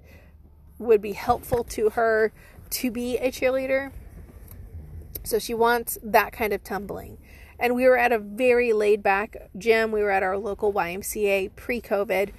would 0.79 1.03
be 1.03 1.13
helpful 1.13 1.65
to 1.65 1.91
her 1.91 2.33
to 2.71 2.91
be 2.91 3.19
a 3.19 3.31
cheerleader. 3.31 3.93
So 5.23 5.39
she 5.39 5.55
wants 5.55 5.99
that 6.03 6.33
kind 6.33 6.53
of 6.53 6.63
tumbling. 6.63 7.19
And 7.59 7.75
we 7.75 7.89
were 7.89 7.97
at 7.97 8.13
a 8.13 8.19
very 8.19 8.73
laid 8.73 9.03
back 9.03 9.51
gym. 9.57 9.91
We 9.91 10.03
were 10.03 10.11
at 10.11 10.23
our 10.23 10.37
local 10.39 10.73
YMCA 10.73 11.57
pre 11.57 11.81
COVID. 11.81 12.31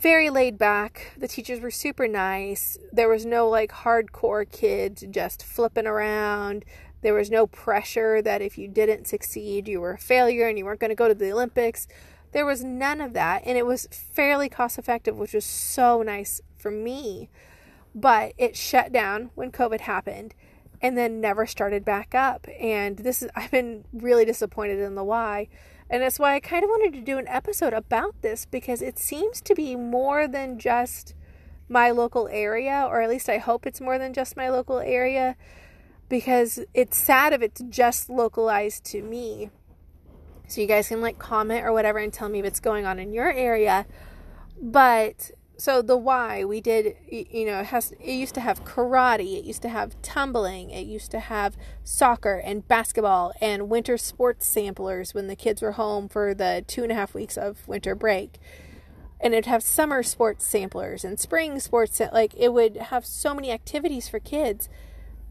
Very 0.00 0.28
laid 0.28 0.58
back. 0.58 1.12
The 1.16 1.28
teachers 1.28 1.60
were 1.60 1.70
super 1.70 2.06
nice. 2.08 2.76
There 2.92 3.08
was 3.08 3.24
no 3.24 3.48
like 3.48 3.72
hardcore 3.72 4.50
kids 4.50 5.04
just 5.10 5.44
flipping 5.44 5.86
around. 5.86 6.64
There 7.00 7.14
was 7.14 7.30
no 7.30 7.46
pressure 7.46 8.20
that 8.22 8.42
if 8.42 8.58
you 8.58 8.66
didn't 8.66 9.06
succeed, 9.06 9.68
you 9.68 9.80
were 9.80 9.92
a 9.92 9.98
failure 9.98 10.48
and 10.48 10.58
you 10.58 10.64
weren't 10.64 10.80
going 10.80 10.90
to 10.90 10.94
go 10.94 11.08
to 11.08 11.14
the 11.14 11.32
Olympics. 11.32 11.86
There 12.32 12.44
was 12.44 12.64
none 12.64 13.00
of 13.00 13.12
that. 13.12 13.42
And 13.46 13.56
it 13.56 13.66
was 13.66 13.86
fairly 13.90 14.48
cost 14.48 14.78
effective, 14.78 15.16
which 15.16 15.32
was 15.32 15.44
so 15.44 16.02
nice 16.02 16.40
for 16.56 16.70
me. 16.70 17.30
But 17.94 18.32
it 18.38 18.56
shut 18.56 18.92
down 18.92 19.30
when 19.34 19.52
COVID 19.52 19.80
happened 19.80 20.34
and 20.82 20.98
then 20.98 21.20
never 21.20 21.46
started 21.46 21.84
back 21.84 22.14
up. 22.14 22.46
And 22.60 22.98
this 22.98 23.22
is, 23.22 23.30
I've 23.36 23.50
been 23.50 23.84
really 23.92 24.24
disappointed 24.24 24.80
in 24.80 24.94
the 24.94 25.04
why. 25.04 25.48
And 25.90 26.02
that's 26.02 26.18
why 26.18 26.34
I 26.34 26.40
kind 26.40 26.64
of 26.64 26.70
wanted 26.70 26.94
to 26.94 27.04
do 27.04 27.18
an 27.18 27.28
episode 27.28 27.72
about 27.72 28.20
this 28.22 28.46
because 28.46 28.82
it 28.82 28.98
seems 28.98 29.40
to 29.42 29.54
be 29.54 29.76
more 29.76 30.26
than 30.26 30.58
just 30.58 31.14
my 31.68 31.90
local 31.90 32.28
area, 32.28 32.86
or 32.88 33.00
at 33.00 33.10
least 33.10 33.28
I 33.28 33.38
hope 33.38 33.66
it's 33.66 33.80
more 33.80 33.98
than 33.98 34.12
just 34.12 34.36
my 34.36 34.48
local 34.48 34.78
area 34.78 35.36
because 36.08 36.60
it's 36.74 36.96
sad 36.96 37.32
if 37.32 37.42
it's 37.42 37.62
just 37.68 38.10
localized 38.10 38.84
to 38.86 39.02
me. 39.02 39.50
So 40.48 40.60
you 40.60 40.66
guys 40.66 40.88
can 40.88 41.00
like 41.00 41.18
comment 41.18 41.64
or 41.64 41.72
whatever 41.72 41.98
and 41.98 42.12
tell 42.12 42.28
me 42.28 42.40
if 42.40 42.44
it's 42.44 42.60
going 42.60 42.84
on 42.84 42.98
in 42.98 43.12
your 43.12 43.32
area. 43.32 43.86
But 44.60 45.30
so 45.56 45.80
the 45.80 45.96
why 45.96 46.44
we 46.44 46.60
did 46.60 46.96
you 47.08 47.46
know 47.46 47.60
it 47.60 47.66
has 47.66 47.92
it 47.92 48.12
used 48.12 48.34
to 48.34 48.40
have 48.40 48.64
karate 48.64 49.38
it 49.38 49.44
used 49.44 49.62
to 49.62 49.68
have 49.68 50.00
tumbling 50.02 50.70
it 50.70 50.86
used 50.86 51.10
to 51.10 51.20
have 51.20 51.56
soccer 51.84 52.36
and 52.44 52.66
basketball 52.66 53.32
and 53.40 53.68
winter 53.68 53.96
sports 53.96 54.46
samplers 54.46 55.14
when 55.14 55.26
the 55.26 55.36
kids 55.36 55.62
were 55.62 55.72
home 55.72 56.08
for 56.08 56.34
the 56.34 56.64
two 56.66 56.82
and 56.82 56.90
a 56.90 56.94
half 56.94 57.14
weeks 57.14 57.36
of 57.36 57.66
winter 57.68 57.94
break. 57.94 58.38
And 59.20 59.32
it'd 59.32 59.46
have 59.46 59.62
summer 59.62 60.02
sports 60.02 60.44
samplers 60.44 61.04
and 61.04 61.18
spring 61.18 61.58
sports 61.60 62.00
like 62.12 62.34
it 62.36 62.52
would 62.52 62.76
have 62.76 63.06
so 63.06 63.34
many 63.34 63.50
activities 63.50 64.08
for 64.08 64.18
kids. 64.18 64.68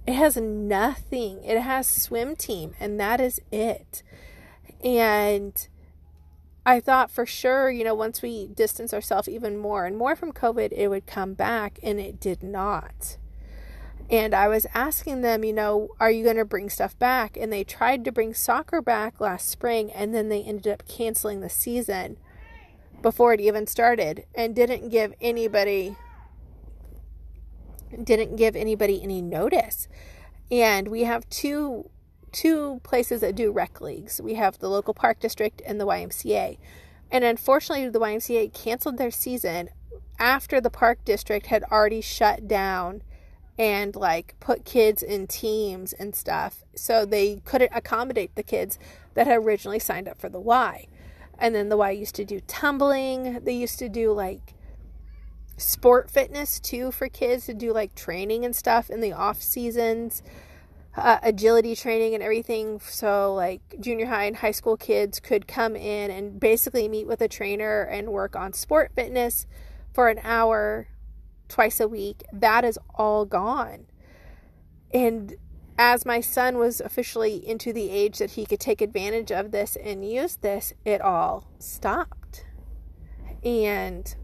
It 0.08 0.14
has 0.14 0.36
nothing. 0.38 1.44
It 1.44 1.60
has 1.60 1.88
swim 1.88 2.36
team 2.36 2.74
and 2.80 3.00
that 3.00 3.22
is 3.22 3.42
it. 3.52 4.04
And 4.84 5.68
I 6.66 6.80
thought 6.80 7.12
for 7.12 7.26
sure, 7.26 7.70
you 7.70 7.84
know, 7.84 7.94
once 7.94 8.22
we 8.22 8.48
distance 8.48 8.94
ourselves 8.94 9.28
even 9.28 9.58
more 9.58 9.86
and 9.86 9.98
more 9.98 10.16
from 10.16 10.32
COVID, 10.32 10.72
it 10.72 10.88
would 10.88 11.06
come 11.06 11.34
back, 11.34 11.78
and 11.84 12.00
it 12.00 12.20
did 12.20 12.42
not. 12.42 13.18
And 14.10 14.34
I 14.34 14.48
was 14.48 14.66
asking 14.74 15.22
them, 15.22 15.44
you 15.44 15.54
know, 15.54 15.90
are 16.00 16.12
you 16.12 16.24
going 16.24 16.38
to 16.38 16.46
bring 16.46 16.70
stuff 16.70 16.98
back? 17.00 17.36
And 17.36 17.52
they 17.52 17.64
tried 17.64 18.06
to 18.06 18.12
bring 18.12 18.34
soccer 18.34 18.82
back 18.82 19.20
last 19.20 19.50
spring, 19.50 19.92
and 19.92 20.14
then 20.14 20.30
they 20.30 20.42
ended 20.42 20.72
up 20.72 20.88
canceling 20.88 21.42
the 21.42 21.50
season 21.50 22.18
before 23.02 23.34
it 23.34 23.42
even 23.42 23.68
started 23.68 24.26
and 24.34 24.56
didn't 24.56 24.90
give 24.90 25.14
anybody 25.20 25.98
didn't 28.02 28.38
give 28.38 28.56
anybody 28.56 29.04
any 29.04 29.22
notice. 29.22 29.88
And 30.50 30.88
we 30.88 31.04
have 31.04 31.30
two 31.30 31.92
two 32.34 32.82
places 32.84 33.22
that 33.22 33.36
do 33.36 33.52
rec 33.52 33.80
leagues. 33.80 34.20
We 34.20 34.34
have 34.34 34.60
the 34.60 34.70
local 34.70 34.94
park 34.94 35.20
district 35.20 35.62
and 35.66 35.80
the 35.80 35.88
YMCA. 35.88 36.58
And 37.12 37.24
unfortunately, 37.24 37.88
the 37.90 38.00
YMCA 38.00 38.54
canceled 38.54 38.98
their 38.98 39.12
season 39.12 39.70
after 40.20 40.60
the 40.60 40.70
park 40.70 41.06
district 41.06 41.46
had 41.48 41.64
already 41.66 42.02
shut 42.02 42.48
down 42.48 43.04
and 43.58 43.96
like 43.96 44.36
put 44.40 44.66
kids 44.66 45.04
in 45.04 45.28
teams 45.28 45.94
and 45.94 46.16
stuff. 46.16 46.64
So 46.76 47.06
they 47.06 47.42
couldn't 47.46 47.72
accommodate 47.74 48.36
the 48.36 48.44
kids 48.44 48.80
that 49.14 49.28
had 49.28 49.38
originally 49.38 49.80
signed 49.80 50.08
up 50.08 50.20
for 50.20 50.30
the 50.30 50.40
Y. 50.40 50.88
And 51.38 51.54
then 51.54 51.70
the 51.70 51.78
Y 51.78 51.92
used 51.92 52.16
to 52.16 52.26
do 52.26 52.40
tumbling. 52.42 53.42
They 53.44 53.54
used 53.54 53.78
to 53.80 53.90
do 53.90 54.12
like 54.12 54.56
sport 55.58 56.10
fitness 56.10 56.60
too 56.60 56.92
for 56.92 57.08
kids 57.08 57.46
to 57.46 57.54
do 57.54 57.72
like 57.72 57.94
training 57.94 58.44
and 58.44 58.56
stuff 58.56 58.90
in 58.90 59.02
the 59.02 59.14
off 59.14 59.40
seasons 59.42 60.24
uh, 60.96 61.20
agility 61.24 61.76
training 61.76 62.14
and 62.14 62.24
everything. 62.24 62.80
So, 62.80 63.34
like 63.34 63.62
junior 63.80 64.06
high 64.06 64.26
and 64.26 64.38
high 64.38 64.52
school 64.52 64.78
kids 64.78 65.20
could 65.20 65.48
come 65.48 65.76
in 65.76 66.12
and 66.12 66.40
basically 66.40 66.88
meet 66.88 67.08
with 67.08 67.22
a 67.22 67.28
trainer 67.28 67.82
and 67.82 68.10
work 68.10 68.36
on 68.36 68.54
sport 68.54 68.92
fitness 68.96 69.46
for 69.94 70.10
an 70.10 70.20
hour 70.24 70.88
twice 71.48 71.80
a 71.80 71.88
week. 71.88 72.24
That 72.32 72.64
is 72.66 72.80
all 72.96 73.26
gone. 73.26 73.86
And 74.94 75.36
as 75.78 76.06
my 76.06 76.22
son 76.22 76.58
was 76.58 76.80
officially 76.80 77.48
into 77.48 77.74
the 77.74 77.90
age 77.90 78.20
that 78.20 78.32
he 78.32 78.46
could 78.46 78.60
take 78.60 78.82
advantage 78.82 79.32
of 79.32 79.52
this 79.52 79.76
and 79.76 80.08
use 80.08 80.36
this, 80.38 80.74
it 80.86 81.02
all 81.02 81.48
stopped. 81.58 82.46
And 83.44 84.16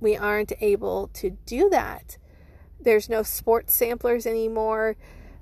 we 0.00 0.16
aren't 0.16 0.52
able 0.60 1.08
to 1.14 1.30
do 1.46 1.70
that. 1.70 2.18
There's 2.80 3.08
no 3.08 3.22
sports 3.22 3.74
samplers 3.74 4.26
anymore. 4.26 4.96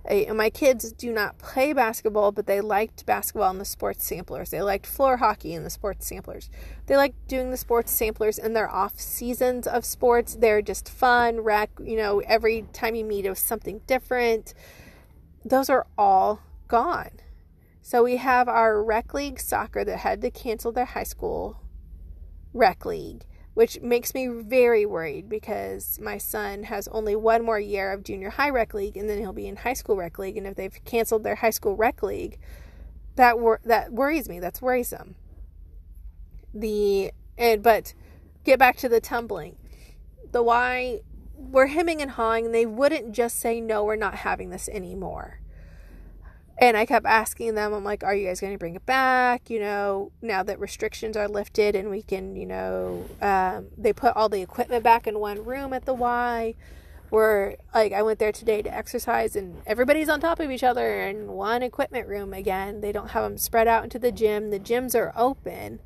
I, 0.09 0.27
my 0.33 0.51
kids 0.51 0.93
do 0.93 1.13
not 1.13 1.39
play 1.39 1.73
basketball, 1.73 2.33
but 2.33 2.47
they 2.47 2.61
liked 2.61 3.05
basketball 3.05 3.51
in 3.51 3.59
the 3.59 3.65
sports 3.65 4.05
samplers. 4.05 4.51
They 4.51 4.63
liked 4.63 4.87
floor 4.87 5.19
hockey 5.19 5.53
in 5.53 5.65
the 5.65 5.71
sports 5.71 6.07
samplers. 6.07 6.51
They 6.87 6.97
like 6.97 7.15
doing 7.29 7.51
the 7.51 7.57
sports 7.57 7.93
samplers 7.93 8.39
in 8.39 8.53
their 8.55 8.71
off 8.71 8.99
seasons 8.99 9.67
of 9.67 9.85
sports. 9.85 10.37
They're 10.37 10.63
just 10.63 10.89
fun, 10.89 11.41
rec, 11.41 11.71
you 11.83 11.97
know, 11.97 12.21
every 12.21 12.67
time 12.73 12.95
you 12.95 13.05
meet 13.05 13.27
it 13.27 13.31
was 13.31 13.39
something 13.39 13.81
different. 13.87 14.55
Those 15.45 15.69
are 15.69 15.87
all 15.99 16.41
gone. 16.69 17.21
So 17.83 18.05
we 18.05 18.17
have 18.17 18.49
our 18.49 18.83
rec 18.83 19.13
league 19.15 19.41
soccer 19.41 19.85
that 19.85 19.99
had 19.99 20.23
to 20.23 20.31
cancel 20.31 20.73
their 20.73 20.85
high 20.85 21.03
school 21.03 21.61
rec 22.53 22.85
league 22.85 23.25
which 23.55 23.81
makes 23.81 24.15
me 24.15 24.29
very 24.29 24.87
worried 24.87 25.29
because 25.29 25.99
my 26.01 26.19
son 26.19 26.65
has 26.65 26.89
only 26.89 27.17
one 27.17 27.45
more 27.45 27.59
year 27.59 27.93
of 27.93 28.05
junior 28.05 28.31
high 28.31 28.51
rec 28.51 28.75
league 28.75 28.97
and 28.97 29.09
then 29.09 29.19
he'll 29.19 29.33
be 29.33 29.49
in 29.49 29.57
high 29.57 29.73
school 29.75 29.97
rec 29.97 30.19
league. 30.19 30.37
And 30.37 30.47
if 30.47 30.55
they've 30.55 30.85
canceled 30.85 31.25
their 31.25 31.37
high 31.37 31.51
school 31.51 31.77
rec 31.77 32.03
league 32.03 32.39
that 33.17 33.39
wor- 33.39 33.61
that 33.65 33.93
worries 33.93 34.29
me. 34.29 34.41
That's 34.41 34.63
worrisome. 34.63 35.15
The 36.55 37.13
and 37.37 37.63
but 37.63 37.95
get 38.45 38.59
back 38.59 38.77
to 38.79 38.89
the 38.89 39.01
tumbling. 39.01 39.57
The 40.33 40.43
why 40.43 41.01
we're 41.37 41.67
hemming 41.67 42.01
and 42.01 42.13
hawing. 42.13 42.53
They 42.53 42.67
wouldn't 42.67 43.13
just 43.13 43.39
say 43.39 43.61
no 43.61 43.85
we're 43.85 43.97
not 43.97 44.15
having 44.17 44.51
this 44.51 44.69
anymore 44.69 45.41
and 46.61 46.77
I 46.77 46.85
kept 46.85 47.07
asking 47.07 47.55
them, 47.55 47.73
I'm 47.73 47.85
like, 47.85 48.05
are 48.05 48.15
you 48.15 48.27
guys 48.27 48.39
going 48.39 48.53
to 48.53 48.59
bring 48.59 48.75
it 48.75 48.85
back? 48.85 49.49
You 49.49 49.61
know, 49.61 50.13
now 50.21 50.43
that 50.43 50.61
restrictions 50.61 51.17
are 51.17 51.27
lifted 51.27 51.75
and 51.75 51.89
we 51.89 52.03
can, 52.03 52.37
you 52.37 52.45
know, 52.45 53.07
um, 53.23 53.69
they 53.79 53.95
put 53.95 54.15
all 54.15 54.29
the 54.29 54.43
equipment 54.43 54.85
back 54.85 55.07
in 55.07 55.19
one 55.19 55.43
room 55.43 55.73
at 55.73 55.87
the 55.87 55.95
Y. 55.95 56.55
Where, 57.09 57.57
like, 57.75 57.93
I 57.93 58.03
went 58.03 58.21
there 58.21 58.31
today 58.31 58.63
to 58.63 58.73
exercise 58.73 59.35
and 59.35 59.63
everybody's 59.67 60.09
on 60.09 60.21
top 60.21 60.39
of 60.39 60.49
each 60.49 60.63
other 60.63 61.01
in 61.01 61.29
one 61.33 61.61
equipment 61.63 62.07
room 62.07 62.33
again. 62.33 62.83
They 62.83 62.93
don't 62.93 63.11
have 63.11 63.25
them 63.25 63.37
spread 63.37 63.67
out 63.67 63.83
into 63.83 63.99
the 63.99 64.13
gym. 64.13 64.51
The 64.51 64.61
gyms 64.61 64.95
are 64.95 65.13
open. 65.17 65.81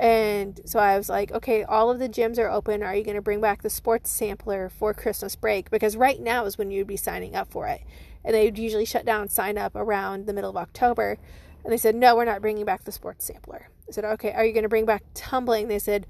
And 0.00 0.60
so 0.64 0.80
I 0.80 0.96
was 0.96 1.08
like, 1.08 1.30
okay, 1.30 1.62
all 1.62 1.90
of 1.90 2.00
the 2.00 2.08
gyms 2.08 2.38
are 2.38 2.50
open. 2.50 2.82
Are 2.82 2.94
you 2.94 3.04
going 3.04 3.14
to 3.14 3.22
bring 3.22 3.40
back 3.40 3.62
the 3.62 3.70
sports 3.70 4.10
sampler 4.10 4.68
for 4.68 4.92
Christmas 4.92 5.36
break? 5.36 5.70
Because 5.70 5.96
right 5.96 6.18
now 6.18 6.44
is 6.44 6.58
when 6.58 6.72
you'd 6.72 6.88
be 6.88 6.96
signing 6.96 7.36
up 7.36 7.52
for 7.52 7.68
it 7.68 7.82
and 8.28 8.34
they 8.34 8.44
would 8.44 8.58
usually 8.58 8.84
shut 8.84 9.06
down 9.06 9.30
sign 9.30 9.56
up 9.56 9.74
around 9.74 10.26
the 10.26 10.34
middle 10.34 10.50
of 10.50 10.56
October. 10.56 11.16
And 11.64 11.72
they 11.72 11.78
said, 11.78 11.94
no, 11.94 12.14
we're 12.14 12.26
not 12.26 12.42
bringing 12.42 12.66
back 12.66 12.84
the 12.84 12.92
sports 12.92 13.24
sampler. 13.24 13.70
I 13.88 13.92
said, 13.92 14.04
okay, 14.04 14.32
are 14.32 14.44
you 14.44 14.52
going 14.52 14.64
to 14.64 14.68
bring 14.68 14.84
back 14.84 15.02
tumbling? 15.14 15.68
They 15.68 15.78
said, 15.78 16.06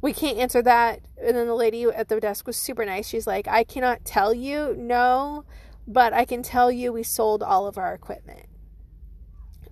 we 0.00 0.12
can't 0.12 0.38
answer 0.38 0.62
that. 0.62 1.00
And 1.20 1.36
then 1.36 1.48
the 1.48 1.56
lady 1.56 1.82
at 1.86 2.08
the 2.08 2.20
desk 2.20 2.46
was 2.46 2.56
super 2.56 2.84
nice. 2.84 3.08
She's 3.08 3.26
like, 3.26 3.48
I 3.48 3.64
cannot 3.64 4.04
tell 4.04 4.32
you 4.32 4.76
no, 4.78 5.44
but 5.88 6.12
I 6.12 6.24
can 6.24 6.44
tell 6.44 6.70
you 6.70 6.92
we 6.92 7.02
sold 7.02 7.42
all 7.42 7.66
of 7.66 7.76
our 7.76 7.92
equipment. 7.92 8.46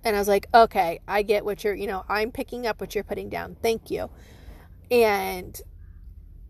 And 0.03 0.17
I 0.17 0.19
was 0.19 0.27
like, 0.27 0.47
okay, 0.53 0.99
I 1.07 1.21
get 1.21 1.45
what 1.45 1.63
you're, 1.63 1.75
you 1.75 1.87
know, 1.87 2.03
I'm 2.09 2.29
picking 2.29 2.67
up 2.67 2.81
what 2.81 2.93
you're 2.93 3.05
putting 3.05 3.29
down. 3.29 3.55
Thank 3.61 3.89
you. 3.89 4.09
And 4.91 5.61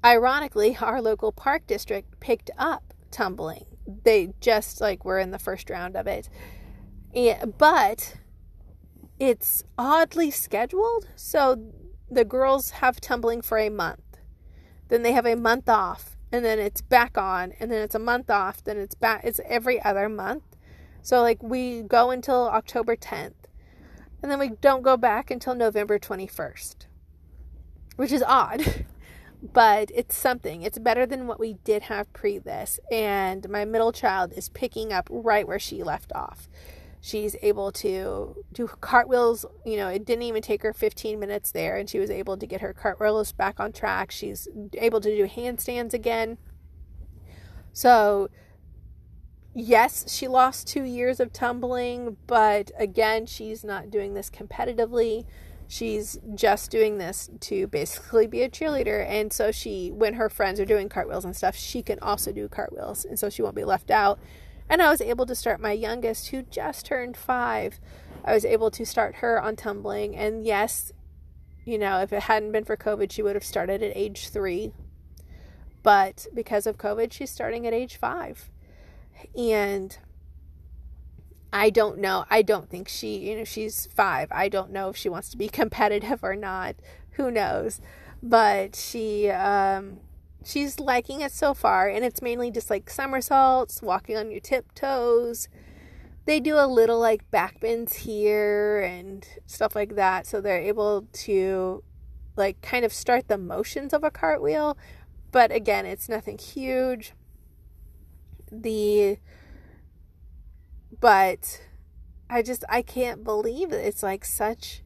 ironically, 0.04 0.76
our 0.82 1.04
local 1.04 1.32
park 1.32 1.68
district 1.68 2.20
picked 2.20 2.50
up 2.58 2.96
tumbling 3.12 3.66
they 4.04 4.34
just 4.40 4.82
like 4.82 5.06
were 5.06 5.20
in 5.20 5.32
the 5.32 5.40
first 5.40 5.70
round 5.70 5.96
of 5.96 6.08
it. 6.08 6.30
Yeah, 7.14 7.46
but 7.46 8.18
it's 9.20 9.64
oddly 9.78 10.32
scheduled. 10.32 11.08
So 11.16 11.72
the 12.10 12.26
girls 12.26 12.72
have 12.72 13.00
tumbling 13.00 13.42
for 13.42 13.58
a 13.58 13.70
month. 13.70 14.02
Then 14.90 15.04
they 15.04 15.14
have 15.14 15.26
a 15.26 15.36
month 15.36 15.70
off 15.70 16.18
and 16.32 16.44
then 16.44 16.60
it's 16.60 16.82
back 16.82 17.18
on 17.18 17.54
and 17.60 17.72
then 17.72 17.82
it's 17.82 17.96
a 17.96 18.00
month 18.00 18.30
off, 18.30 18.64
then 18.64 18.78
it's 18.78 18.96
back 18.96 19.22
it's 19.24 19.40
every 19.46 19.82
other 19.82 20.10
month. 20.10 20.44
So 21.02 21.22
like 21.22 21.42
we 21.42 21.82
go 21.82 22.12
until 22.12 22.50
October 22.50 22.96
10th. 22.96 23.34
And 24.22 24.32
then 24.32 24.40
we 24.40 24.50
don't 24.50 24.82
go 24.82 24.98
back 24.98 25.30
until 25.30 25.54
November 25.54 26.00
21st. 26.00 26.88
Which 27.96 28.12
is 28.12 28.24
odd. 28.24 28.86
but 29.42 29.92
it's 29.94 30.16
something. 30.16 30.62
It's 30.62 30.80
better 30.80 31.06
than 31.06 31.28
what 31.28 31.40
we 31.40 31.54
did 31.64 31.84
have 31.84 32.12
pre 32.14 32.38
this. 32.38 32.80
And 32.92 33.48
my 33.50 33.66
middle 33.66 33.92
child 33.92 34.34
is 34.36 34.50
picking 34.50 34.92
up 34.92 35.08
right 35.10 35.48
where 35.48 35.60
she 35.60 35.84
left 35.84 36.12
off. 36.14 36.50
She's 37.02 37.36
able 37.44 37.72
to 37.74 38.44
do 38.52 38.68
cartwheels. 38.82 39.46
You 39.64 39.78
know, 39.78 39.90
it 39.90 40.06
didn't 40.06 40.24
even 40.24 40.42
take 40.42 40.64
her 40.64 40.74
15 40.74 41.20
minutes 41.20 41.52
there, 41.52 41.78
and 41.78 41.88
she 41.88 42.00
was 42.00 42.10
able 42.10 42.36
to 42.36 42.48
get 42.48 42.62
her 42.62 42.74
cartwheels 42.74 43.32
back 43.32 43.60
on 43.60 43.72
track. 43.72 44.10
She's 44.10 44.48
able 44.74 45.00
to 45.02 45.16
do 45.16 45.28
handstands 45.28 45.94
again. 45.94 46.40
So, 47.74 48.30
yes, 49.54 50.12
she 50.12 50.28
lost 50.28 50.68
two 50.68 50.84
years 50.84 51.20
of 51.20 51.32
tumbling, 51.32 52.18
but 52.26 52.72
again, 52.78 53.28
she's 53.28 53.64
not 53.64 53.92
doing 53.92 54.16
this 54.16 54.32
competitively 54.32 55.26
she's 55.68 56.20
just 56.36 56.70
doing 56.70 56.98
this 56.98 57.30
to 57.40 57.68
basically 57.68 58.28
be 58.28 58.42
a 58.42 58.50
cheerleader 58.50 59.06
and 59.08 59.34
so 59.34 59.52
she 59.52 59.92
when 59.92 60.14
her 60.16 60.30
friends 60.30 60.60
are 60.60 60.66
doing 60.66 60.90
cartwheels 60.90 61.26
and 61.26 61.36
stuff 61.36 61.56
she 61.56 61.82
can 61.82 62.00
also 62.00 62.32
do 62.32 62.48
cartwheels 62.48 63.06
and 63.06 63.18
so 63.18 63.30
she 63.30 63.42
won't 63.42 63.56
be 63.56 63.64
left 63.64 63.92
out. 63.92 64.20
And 64.70 64.82
i 64.82 64.90
was 64.90 65.02
able 65.02 65.26
to 65.26 65.36
start 65.36 65.60
my 65.60 65.72
youngest 65.72 66.30
who 66.30 66.42
just 66.44 66.86
turned 66.86 67.18
five 67.18 67.80
i 68.24 68.34
was 68.34 68.46
able 68.46 68.72
to 68.72 68.86
start 68.86 69.16
her 69.16 69.42
on 69.42 69.56
tumbling 69.56 70.16
and 70.16 70.44
yes 70.46 70.92
you 71.66 71.78
know 71.78 72.00
if 72.02 72.12
it 72.12 72.24
hadn't 72.24 72.52
been 72.52 72.64
for 72.64 72.78
covid 72.78 73.12
she 73.12 73.22
would 73.22 73.36
have 73.36 73.44
started 73.44 73.84
at 73.84 73.96
age 73.96 74.30
three. 74.30 74.72
But 75.84 76.26
because 76.34 76.66
of 76.66 76.78
covid 76.78 77.14
she's 77.14 77.30
starting 77.30 77.68
at 77.68 77.74
age 77.74 77.98
five. 77.98 78.50
And 79.36 79.98
I 81.54 81.70
don't 81.70 82.00
know. 82.00 82.26
I 82.30 82.42
don't 82.42 82.70
think 82.70 82.88
she, 82.88 83.30
you 83.30 83.38
know, 83.38 83.44
she's 83.44 83.88
five. 83.88 84.28
I 84.32 84.50
don't 84.50 84.72
know 84.72 84.90
if 84.90 84.98
she 84.98 85.10
wants 85.10 85.30
to 85.30 85.38
be 85.38 85.48
competitive 85.62 86.24
or 86.24 86.36
not. 86.36 86.76
Who 87.12 87.32
knows? 87.32 87.80
but 88.26 88.76
she 88.76 89.30
um, 89.30 90.00
she's 90.44 90.80
liking 90.80 91.22
it 91.22 91.32
so 91.32 91.54
far, 91.54 91.88
and 91.88 92.04
it's 92.04 92.22
mainly 92.22 92.52
just 92.52 92.70
like 92.70 92.90
somersaults, 92.90 93.82
walking 93.82 94.18
on 94.18 94.32
your 94.32 94.40
tiptoes. 94.40 95.48
They 96.26 96.40
do 96.40 96.56
a 96.56 96.66
little 96.66 97.00
like 97.00 97.30
back 97.30 97.60
bends 97.60 97.98
here 97.98 98.82
and 98.82 99.28
stuff 99.46 99.76
like 99.76 99.96
that, 99.96 100.26
so 100.26 100.42
they're 100.42 100.58
able 100.60 101.08
to 101.14 101.84
like 102.36 102.62
kind 102.62 102.84
of 102.84 102.92
start 102.92 103.28
the 103.28 103.38
motions 103.38 103.94
of 103.94 104.04
a 104.04 104.10
cartwheel. 104.10 104.76
But 105.32 105.52
again, 105.52 105.86
it's 105.86 106.10
nothing 106.10 106.40
huge. 106.40 107.14
The 108.52 109.18
but 111.06 111.62
I 112.32 112.42
just 112.42 112.64
I 112.68 112.82
can't 112.82 113.24
believe 113.24 113.72
it. 113.72 113.86
It's 113.86 114.02
like 114.02 114.26
such 114.26 114.82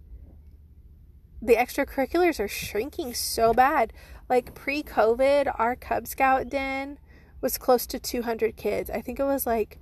the 1.42 1.56
extracurriculars 1.56 2.42
are 2.42 2.50
shrinking 2.50 3.14
so 3.14 3.54
bad. 3.54 3.94
Like 4.28 4.54
pre 4.54 4.84
COVID, 4.84 5.50
our 5.58 5.78
Cub 5.78 6.08
Scout 6.08 6.50
den 6.50 6.98
was 7.40 7.58
close 7.58 7.88
to 7.88 8.00
200 8.00 8.58
kids. 8.58 8.90
I 8.90 9.00
think 9.00 9.18
it 9.18 9.24
was 9.24 9.48
like 9.48 9.80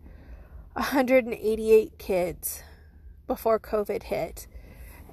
188 0.74 1.98
kids 1.98 2.62
before 3.26 3.60
COVID 3.60 4.04
hit. 4.04 4.46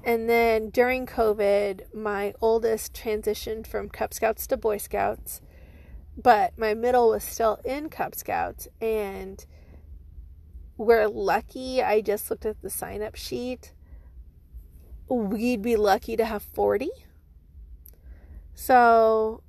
And 0.04 0.28
then 0.28 0.68
during 0.68 1.06
COVID, 1.06 1.94
my 1.94 2.34
oldest 2.42 2.92
transitioned 2.92 3.66
from 3.66 3.88
Cub 3.88 4.12
Scouts 4.12 4.46
to 4.48 4.58
Boy 4.58 4.76
Scouts, 4.76 5.40
but 6.22 6.58
my 6.58 6.74
middle 6.74 7.08
was 7.08 7.24
still 7.24 7.60
in 7.64 7.88
Cub 7.88 8.14
Scouts. 8.14 8.68
And 8.78 9.46
we're 10.76 11.08
lucky. 11.08 11.82
I 11.82 12.00
just 12.00 12.30
looked 12.30 12.46
at 12.46 12.60
the 12.62 12.70
sign 12.70 13.02
up 13.02 13.14
sheet. 13.14 13.72
We'd 15.08 15.62
be 15.62 15.76
lucky 15.76 16.16
to 16.16 16.24
have 16.24 16.42
40. 16.42 16.90
So 18.54 19.42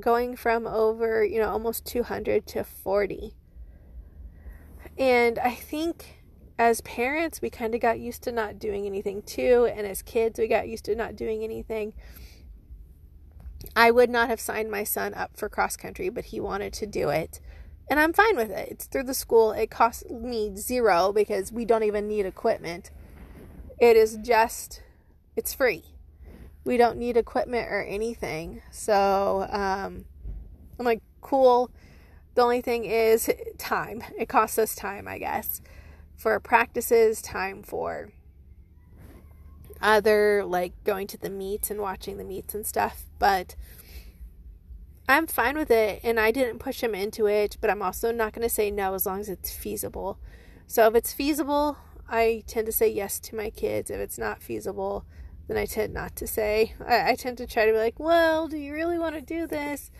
going 0.00 0.36
from 0.36 0.66
over, 0.66 1.24
you 1.24 1.38
know, 1.38 1.48
almost 1.48 1.86
200 1.86 2.46
to 2.48 2.64
40. 2.64 3.34
And 4.98 5.38
I 5.38 5.54
think 5.54 6.22
as 6.58 6.80
parents, 6.82 7.40
we 7.40 7.50
kind 7.50 7.74
of 7.74 7.80
got 7.80 7.98
used 7.98 8.22
to 8.24 8.32
not 8.32 8.58
doing 8.58 8.86
anything 8.86 9.22
too. 9.22 9.68
And 9.74 9.86
as 9.86 10.02
kids, 10.02 10.38
we 10.38 10.48
got 10.48 10.68
used 10.68 10.84
to 10.86 10.94
not 10.94 11.16
doing 11.16 11.42
anything. 11.42 11.94
I 13.74 13.90
would 13.90 14.10
not 14.10 14.28
have 14.28 14.40
signed 14.40 14.70
my 14.70 14.84
son 14.84 15.14
up 15.14 15.36
for 15.36 15.48
cross 15.48 15.76
country, 15.76 16.08
but 16.08 16.26
he 16.26 16.40
wanted 16.40 16.72
to 16.74 16.86
do 16.86 17.08
it. 17.08 17.40
And 17.90 18.00
I'm 18.00 18.12
fine 18.12 18.36
with 18.36 18.50
it. 18.50 18.68
It's 18.70 18.86
through 18.86 19.04
the 19.04 19.14
school. 19.14 19.52
It 19.52 19.70
costs 19.70 20.08
me 20.10 20.56
zero 20.56 21.12
because 21.12 21.52
we 21.52 21.64
don't 21.64 21.82
even 21.82 22.08
need 22.08 22.26
equipment. 22.26 22.90
It 23.78 23.96
is 23.96 24.18
just, 24.22 24.82
it's 25.36 25.52
free. 25.52 25.84
We 26.64 26.76
don't 26.76 26.96
need 26.96 27.16
equipment 27.16 27.68
or 27.68 27.82
anything. 27.82 28.62
So 28.70 29.46
um, 29.50 30.04
I'm 30.78 30.86
like, 30.86 31.02
cool. 31.20 31.70
The 32.34 32.42
only 32.42 32.60
thing 32.60 32.84
is 32.84 33.30
time. 33.58 34.02
It 34.18 34.28
costs 34.28 34.58
us 34.58 34.74
time, 34.74 35.06
I 35.06 35.18
guess, 35.18 35.60
for 36.16 36.38
practices, 36.40 37.20
time 37.20 37.62
for 37.62 38.10
other, 39.82 40.44
like 40.44 40.72
going 40.84 41.08
to 41.08 41.18
the 41.18 41.28
meets 41.28 41.70
and 41.70 41.80
watching 41.80 42.16
the 42.16 42.24
meets 42.24 42.54
and 42.54 42.64
stuff. 42.64 43.04
But 43.18 43.56
I'm 45.12 45.26
fine 45.26 45.58
with 45.58 45.70
it 45.70 46.00
and 46.02 46.18
I 46.18 46.30
didn't 46.30 46.58
push 46.58 46.82
him 46.82 46.94
into 46.94 47.26
it, 47.26 47.58
but 47.60 47.68
I'm 47.68 47.82
also 47.82 48.12
not 48.12 48.32
going 48.32 48.48
to 48.48 48.54
say 48.54 48.70
no 48.70 48.94
as 48.94 49.04
long 49.04 49.20
as 49.20 49.28
it's 49.28 49.54
feasible. 49.54 50.18
So 50.66 50.86
if 50.86 50.94
it's 50.94 51.12
feasible, 51.12 51.76
I 52.08 52.44
tend 52.46 52.64
to 52.64 52.72
say 52.72 52.88
yes 52.88 53.20
to 53.20 53.36
my 53.36 53.50
kids. 53.50 53.90
If 53.90 54.00
it's 54.00 54.16
not 54.16 54.42
feasible, 54.42 55.04
then 55.48 55.58
I 55.58 55.66
tend 55.66 55.92
not 55.92 56.16
to 56.16 56.26
say. 56.26 56.74
I, 56.86 57.10
I 57.10 57.14
tend 57.14 57.36
to 57.38 57.46
try 57.46 57.66
to 57.66 57.72
be 57.72 57.78
like, 57.78 58.00
well, 58.00 58.48
do 58.48 58.56
you 58.56 58.72
really 58.72 58.98
want 58.98 59.14
to 59.14 59.20
do 59.20 59.46
this? 59.46 59.90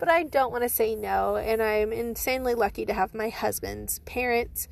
But 0.00 0.10
I 0.10 0.24
don't 0.24 0.50
want 0.50 0.64
to 0.64 0.68
say 0.68 0.96
no. 0.96 1.36
And 1.36 1.62
I'm 1.62 1.92
insanely 1.92 2.54
lucky 2.54 2.84
to 2.86 2.92
have 2.92 3.14
my 3.14 3.28
husband's 3.28 4.00
parents 4.00 4.66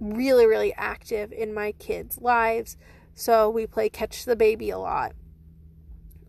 really, 0.00 0.46
really 0.46 0.72
active 0.74 1.30
in 1.30 1.52
my 1.52 1.72
kids' 1.72 2.18
lives. 2.22 2.78
So 3.14 3.50
we 3.50 3.66
play 3.66 3.90
catch 3.90 4.24
the 4.24 4.34
baby 4.34 4.70
a 4.70 4.78
lot. 4.78 5.12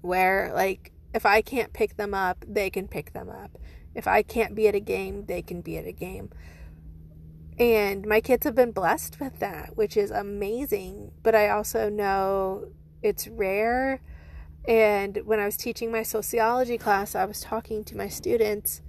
Where, 0.01 0.51
like, 0.53 0.91
if 1.13 1.25
I 1.25 1.41
can't 1.41 1.73
pick 1.73 1.97
them 1.97 2.13
up, 2.13 2.45
they 2.47 2.69
can 2.69 2.87
pick 2.87 3.13
them 3.13 3.29
up. 3.29 3.57
If 3.95 4.07
I 4.07 4.21
can't 4.21 4.55
be 4.55 4.67
at 4.67 4.75
a 4.75 4.79
game, 4.79 5.25
they 5.25 5.41
can 5.41 5.61
be 5.61 5.77
at 5.77 5.85
a 5.85 5.91
game. 5.91 6.29
And 7.57 8.05
my 8.05 8.21
kids 8.21 8.45
have 8.45 8.55
been 8.55 8.71
blessed 8.71 9.19
with 9.19 9.39
that, 9.39 9.75
which 9.75 9.97
is 9.97 10.11
amazing. 10.11 11.11
But 11.23 11.35
I 11.35 11.49
also 11.49 11.89
know 11.89 12.69
it's 13.01 13.27
rare. 13.27 14.01
And 14.67 15.19
when 15.25 15.39
I 15.39 15.45
was 15.45 15.57
teaching 15.57 15.91
my 15.91 16.03
sociology 16.03 16.77
class, 16.77 17.15
I 17.15 17.25
was 17.25 17.41
talking 17.41 17.83
to 17.85 17.97
my 17.97 18.07
students 18.07 18.81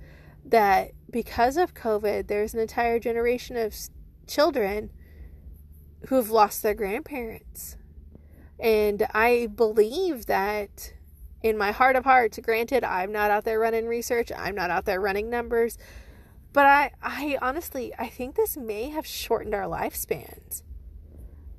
that 0.45 0.93
because 1.11 1.57
of 1.57 1.75
COVID, 1.75 2.29
there's 2.29 2.55
an 2.55 2.61
entire 2.61 2.99
generation 2.99 3.57
of 3.57 3.75
children 4.27 4.91
who 6.09 6.17
have 6.17 6.31
lost 6.31 6.63
their 6.63 6.75
grandparents. 6.75 7.77
And 8.59 9.07
I 9.13 9.49
believe 9.55 10.27
that 10.27 10.93
in 11.43 11.57
my 11.57 11.73
heart 11.73 11.97
of 11.97 12.05
hearts, 12.05 12.39
granted, 12.43 12.85
I'm 12.85 13.13
not 13.13 13.31
out 13.31 13.45
there 13.45 13.59
running 13.59 13.87
research, 13.87 14.31
I'm 14.37 14.55
not 14.55 14.71
out 14.71 14.85
there 14.85 15.01
running 15.01 15.31
numbers, 15.31 15.79
but 16.53 16.67
I, 16.67 16.93
I 17.03 17.39
honestly, 17.41 17.93
I 17.99 18.09
think 18.09 18.35
this 18.35 18.57
may 18.57 18.91
have 18.91 19.07
shortened 19.07 19.55
our 19.55 19.65
lifespans. 19.65 20.63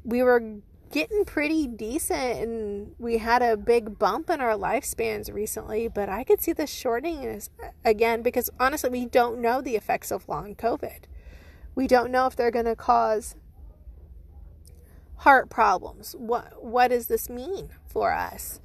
We 0.03 0.21
were 0.23 0.61
getting 0.91 1.23
pretty 1.23 1.67
decent 1.67 2.39
and 2.39 2.95
we 2.99 3.17
had 3.17 3.41
a 3.41 3.55
big 3.55 3.97
bump 3.97 4.29
in 4.29 4.41
our 4.41 4.57
lifespans 4.57 5.33
recently, 5.33 5.87
but 5.87 6.09
I 6.09 6.23
could 6.23 6.41
see 6.41 6.53
this 6.53 6.69
shortening 6.69 7.41
again 7.85 8.21
because 8.21 8.49
honestly, 8.59 8.89
we 8.89 9.05
don't 9.05 9.39
know 9.39 9.61
the 9.61 9.75
effects 9.75 10.11
of 10.11 10.27
long 10.27 10.55
COVID. 10.55 11.03
We 11.73 11.87
don't 11.87 12.11
know 12.11 12.27
if 12.27 12.35
they're 12.35 12.51
going 12.51 12.65
to 12.65 12.75
cause 12.75 13.35
heart 15.17 15.49
problems. 15.49 16.15
What 16.17 16.63
what 16.63 16.89
does 16.89 17.07
this 17.07 17.29
mean 17.29 17.69
for 17.85 18.11
us? 18.11 18.59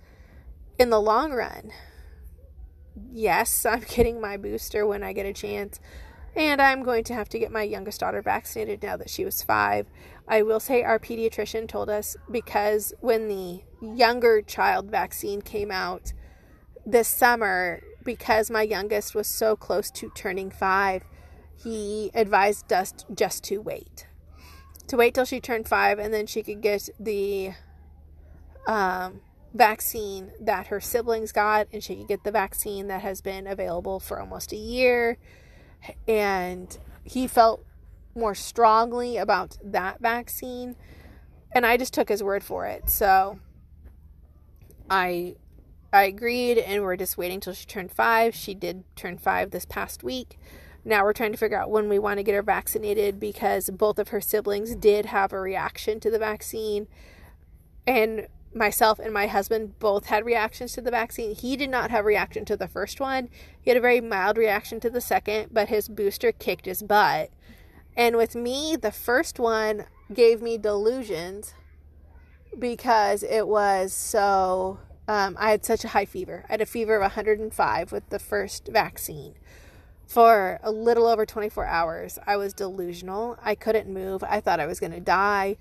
In 0.78 0.90
the 0.90 1.00
long 1.00 1.32
run, 1.32 1.72
yes, 3.12 3.64
I'm 3.66 3.80
getting 3.80 4.20
my 4.20 4.36
booster 4.36 4.86
when 4.86 5.02
I 5.02 5.12
get 5.12 5.26
a 5.26 5.32
chance. 5.32 5.80
And 6.34 6.60
I'm 6.60 6.82
going 6.82 7.02
to 7.04 7.14
have 7.14 7.30
to 7.30 7.38
get 7.38 7.50
my 7.50 7.62
youngest 7.62 8.00
daughter 8.00 8.20
vaccinated 8.20 8.82
now 8.82 8.98
that 8.98 9.08
she 9.08 9.24
was 9.24 9.42
five. 9.42 9.86
I 10.28 10.42
will 10.42 10.60
say 10.60 10.82
our 10.82 10.98
pediatrician 10.98 11.66
told 11.66 11.88
us 11.88 12.14
because 12.30 12.92
when 13.00 13.28
the 13.28 13.62
younger 13.80 14.42
child 14.42 14.90
vaccine 14.90 15.40
came 15.40 15.70
out 15.70 16.12
this 16.84 17.08
summer, 17.08 17.82
because 18.04 18.50
my 18.50 18.62
youngest 18.62 19.14
was 19.14 19.26
so 19.26 19.56
close 19.56 19.90
to 19.92 20.12
turning 20.14 20.50
five, 20.50 21.04
he 21.56 22.10
advised 22.12 22.70
us 22.70 22.92
just 23.14 23.42
to 23.44 23.58
wait. 23.58 24.06
To 24.88 24.96
wait 24.98 25.14
till 25.14 25.24
she 25.24 25.40
turned 25.40 25.66
five 25.66 25.98
and 25.98 26.12
then 26.12 26.26
she 26.26 26.42
could 26.42 26.60
get 26.60 26.90
the 27.00 27.52
um, 28.66 29.22
vaccine 29.54 30.32
that 30.40 30.68
her 30.68 30.80
siblings 30.80 31.32
got, 31.32 31.68
and 31.72 31.82
she 31.82 31.96
could 31.96 32.08
get 32.08 32.24
the 32.24 32.30
vaccine 32.30 32.88
that 32.88 33.02
has 33.02 33.20
been 33.20 33.46
available 33.46 34.00
for 34.00 34.20
almost 34.20 34.52
a 34.52 34.56
year. 34.56 35.18
And 36.06 36.76
he 37.04 37.26
felt 37.26 37.64
more 38.14 38.34
strongly 38.34 39.16
about 39.16 39.58
that 39.62 40.00
vaccine, 40.00 40.76
and 41.52 41.64
I 41.66 41.76
just 41.76 41.94
took 41.94 42.08
his 42.08 42.22
word 42.22 42.42
for 42.42 42.66
it. 42.66 42.90
So 42.90 43.38
I 44.90 45.36
I 45.92 46.04
agreed, 46.04 46.58
and 46.58 46.82
we're 46.82 46.96
just 46.96 47.16
waiting 47.16 47.40
till 47.40 47.54
she 47.54 47.66
turned 47.66 47.92
five. 47.92 48.34
She 48.34 48.54
did 48.54 48.84
turn 48.96 49.18
five 49.18 49.50
this 49.50 49.64
past 49.64 50.02
week. 50.02 50.38
Now 50.84 51.02
we're 51.02 51.12
trying 51.12 51.32
to 51.32 51.38
figure 51.38 51.58
out 51.58 51.70
when 51.70 51.88
we 51.88 51.98
want 51.98 52.18
to 52.18 52.22
get 52.22 52.34
her 52.34 52.42
vaccinated 52.42 53.18
because 53.18 53.70
both 53.70 53.98
of 53.98 54.08
her 54.08 54.20
siblings 54.20 54.76
did 54.76 55.06
have 55.06 55.32
a 55.32 55.40
reaction 55.40 55.98
to 56.00 56.10
the 56.10 56.18
vaccine. 56.18 56.86
And 57.86 58.28
myself 58.56 58.98
and 58.98 59.12
my 59.12 59.26
husband 59.26 59.78
both 59.78 60.06
had 60.06 60.24
reactions 60.24 60.72
to 60.72 60.80
the 60.80 60.90
vaccine. 60.90 61.34
He 61.34 61.56
did 61.56 61.70
not 61.70 61.90
have 61.90 62.04
reaction 62.04 62.44
to 62.46 62.56
the 62.56 62.68
first 62.68 62.98
one. 62.98 63.28
He 63.60 63.70
had 63.70 63.76
a 63.76 63.80
very 63.80 64.00
mild 64.00 64.38
reaction 64.38 64.80
to 64.80 64.90
the 64.90 65.00
second, 65.00 65.50
but 65.52 65.68
his 65.68 65.88
booster 65.88 66.32
kicked 66.32 66.66
his 66.66 66.82
butt. 66.82 67.30
And 67.96 68.16
with 68.16 68.34
me, 68.34 68.76
the 68.76 68.92
first 68.92 69.38
one 69.38 69.86
gave 70.12 70.42
me 70.42 70.58
delusions 70.58 71.54
because 72.58 73.22
it 73.22 73.46
was 73.46 73.92
so 73.92 74.78
um, 75.08 75.36
I 75.38 75.50
had 75.50 75.64
such 75.64 75.84
a 75.84 75.88
high 75.88 76.04
fever. 76.04 76.44
I 76.48 76.54
had 76.54 76.60
a 76.60 76.66
fever 76.66 76.96
of 76.96 77.02
105 77.02 77.92
with 77.92 78.08
the 78.10 78.18
first 78.18 78.68
vaccine. 78.68 79.34
For 80.06 80.60
a 80.62 80.70
little 80.70 81.06
over 81.06 81.26
24 81.26 81.66
hours, 81.66 82.18
I 82.26 82.36
was 82.36 82.52
delusional. 82.52 83.38
I 83.42 83.54
couldn't 83.54 83.88
move. 83.88 84.24
I 84.24 84.40
thought 84.40 84.60
I 84.60 84.66
was 84.66 84.80
going 84.80 84.92
to 84.92 85.00
die. 85.00 85.56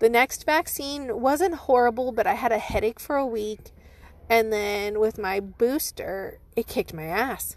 The 0.00 0.08
next 0.08 0.46
vaccine 0.46 1.20
wasn't 1.20 1.54
horrible, 1.54 2.10
but 2.10 2.26
I 2.26 2.32
had 2.32 2.52
a 2.52 2.58
headache 2.58 2.98
for 2.98 3.16
a 3.16 3.26
week. 3.26 3.70
And 4.30 4.50
then 4.50 4.98
with 4.98 5.18
my 5.18 5.40
booster, 5.40 6.38
it 6.56 6.66
kicked 6.66 6.94
my 6.94 7.04
ass. 7.04 7.56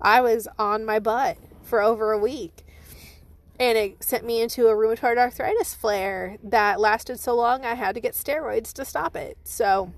I 0.00 0.20
was 0.20 0.46
on 0.56 0.84
my 0.84 1.00
butt 1.00 1.36
for 1.62 1.82
over 1.82 2.12
a 2.12 2.18
week. 2.18 2.64
And 3.58 3.76
it 3.76 4.04
sent 4.04 4.24
me 4.24 4.40
into 4.40 4.68
a 4.68 4.74
rheumatoid 4.74 5.18
arthritis 5.18 5.74
flare 5.74 6.38
that 6.44 6.78
lasted 6.78 7.18
so 7.18 7.34
long 7.34 7.64
I 7.64 7.74
had 7.74 7.96
to 7.96 8.00
get 8.00 8.14
steroids 8.14 8.72
to 8.74 8.84
stop 8.84 9.16
it. 9.16 9.36
So 9.42 9.92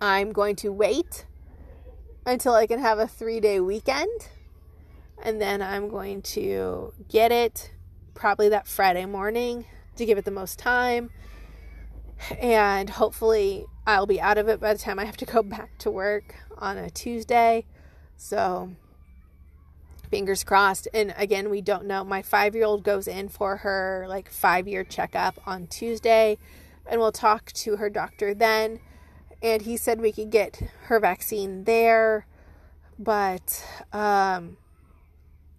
I'm 0.00 0.32
going 0.32 0.56
to 0.56 0.72
wait 0.72 1.26
until 2.26 2.54
I 2.54 2.66
can 2.66 2.80
have 2.80 2.98
a 2.98 3.06
three 3.06 3.38
day 3.38 3.60
weekend. 3.60 4.30
And 5.22 5.40
then 5.40 5.62
I'm 5.62 5.88
going 5.88 6.22
to 6.22 6.92
get 7.08 7.30
it 7.30 7.70
probably 8.14 8.48
that 8.48 8.66
Friday 8.66 9.06
morning 9.06 9.66
to 9.96 10.06
give 10.06 10.18
it 10.18 10.24
the 10.24 10.30
most 10.30 10.58
time. 10.58 11.10
And 12.40 12.90
hopefully, 12.90 13.66
I'll 13.86 14.06
be 14.06 14.20
out 14.20 14.38
of 14.38 14.48
it 14.48 14.60
by 14.60 14.72
the 14.72 14.78
time 14.78 14.98
I 14.98 15.04
have 15.04 15.16
to 15.18 15.24
go 15.24 15.42
back 15.42 15.78
to 15.78 15.90
work 15.90 16.36
on 16.58 16.78
a 16.78 16.90
Tuesday. 16.90 17.66
So, 18.16 18.72
fingers 20.10 20.44
crossed. 20.44 20.86
And 20.94 21.14
again, 21.16 21.50
we 21.50 21.60
don't 21.60 21.86
know. 21.86 22.04
My 22.04 22.22
five 22.22 22.54
year 22.54 22.64
old 22.64 22.84
goes 22.84 23.08
in 23.08 23.28
for 23.28 23.58
her 23.58 24.06
like 24.08 24.30
five 24.30 24.68
year 24.68 24.84
checkup 24.84 25.40
on 25.46 25.66
Tuesday, 25.66 26.38
and 26.86 27.00
we'll 27.00 27.12
talk 27.12 27.52
to 27.52 27.76
her 27.76 27.90
doctor 27.90 28.34
then. 28.34 28.80
And 29.42 29.62
he 29.62 29.76
said 29.76 30.00
we 30.00 30.12
could 30.12 30.30
get 30.30 30.60
her 30.84 31.00
vaccine 31.00 31.64
there, 31.64 32.26
but 32.96 33.66
um, 33.92 34.56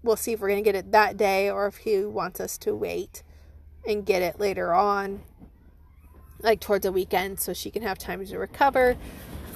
we'll 0.01 0.15
see 0.15 0.31
if 0.31 0.39
we're 0.39 0.47
going 0.47 0.63
to 0.63 0.71
get 0.71 0.75
it 0.75 0.93
that 0.93 1.17
day 1.17 1.49
or 1.49 1.67
if 1.67 1.77
he 1.77 2.05
wants 2.05 2.39
us 2.39 2.57
to 2.59 2.73
wait 2.73 3.23
and 3.87 4.05
get 4.05 4.21
it 4.21 4.39
later 4.39 4.73
on, 4.73 5.21
like 6.39 6.59
towards 6.59 6.83
the 6.83 6.91
weekend, 6.91 7.39
so 7.39 7.53
she 7.53 7.71
can 7.71 7.83
have 7.83 7.97
time 7.97 8.25
to 8.25 8.37
recover. 8.37 8.97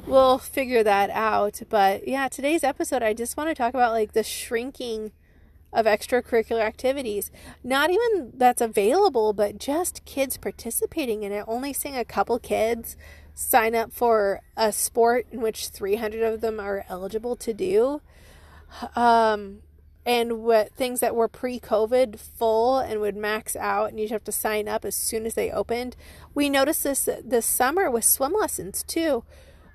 We'll 0.05 0.37
figure 0.37 0.83
that 0.83 1.09
out. 1.09 1.61
But 1.69 2.07
yeah, 2.07 2.27
today's 2.29 2.63
episode, 2.63 3.03
I 3.03 3.13
just 3.13 3.35
want 3.35 3.49
to 3.49 3.55
talk 3.55 3.73
about 3.73 3.91
like 3.91 4.13
the 4.13 4.23
shrinking 4.23 5.11
of 5.73 5.85
extracurricular 5.85 6.61
activities. 6.61 7.29
Not 7.63 7.89
even 7.89 8.31
that's 8.33 8.61
available, 8.61 9.33
but 9.33 9.57
just 9.57 10.05
kids 10.05 10.37
participating 10.37 11.23
in 11.23 11.31
it. 11.31 11.43
Only 11.47 11.73
seeing 11.73 11.97
a 11.97 12.05
couple 12.05 12.39
kids 12.39 12.95
sign 13.33 13.75
up 13.75 13.91
for 13.91 14.41
a 14.55 14.71
sport 14.71 15.27
in 15.31 15.41
which 15.41 15.67
300 15.67 16.23
of 16.23 16.41
them 16.41 16.59
are 16.59 16.85
eligible 16.89 17.35
to 17.35 17.53
do. 17.53 18.01
Um, 18.95 19.59
and 20.07 20.41
what 20.41 20.71
things 20.71 21.01
that 21.01 21.17
were 21.17 21.27
pre-COVID 21.27 22.17
full 22.17 22.79
and 22.79 23.01
would 23.01 23.17
max 23.17 23.57
out, 23.57 23.89
and 23.89 23.99
you'd 23.99 24.09
have 24.09 24.23
to 24.23 24.31
sign 24.31 24.69
up 24.69 24.85
as 24.85 24.95
soon 24.95 25.25
as 25.25 25.33
they 25.33 25.51
opened. 25.51 25.97
We 26.33 26.49
noticed 26.49 26.85
this 26.85 27.09
this 27.25 27.45
summer 27.45 27.91
with 27.91 28.05
swim 28.05 28.31
lessons 28.31 28.83
too. 28.83 29.25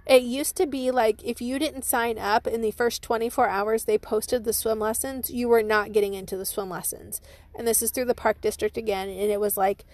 It 0.07 0.23
used 0.23 0.57
to 0.57 0.67
be 0.67 0.91
like 0.91 1.23
if 1.23 1.43
you 1.43 1.59
didn't 1.59 1.85
sign 1.85 2.19
up 2.19 2.47
in 2.47 2.63
the 2.63 2.71
first 2.71 3.03
24 3.03 3.47
hours 3.47 3.85
they 3.85 3.99
posted 3.99 4.45
the 4.45 4.55
swim 4.55 4.79
lessons, 4.79 5.31
you 5.31 5.49
were 5.49 5.63
not 5.63 5.93
getting 5.93 6.15
into 6.15 6.39
the 6.39 6.47
swim 6.47 6.71
lessons. 6.71 7.21
And 7.55 7.69
this 7.69 7.83
is 7.83 7.91
through 7.91 8.07
the 8.07 8.15
park 8.15 8.41
district 8.41 8.79
again, 8.79 9.11
and 9.11 9.31
it 9.31 9.39
was 9.39 9.59
like 9.59 9.85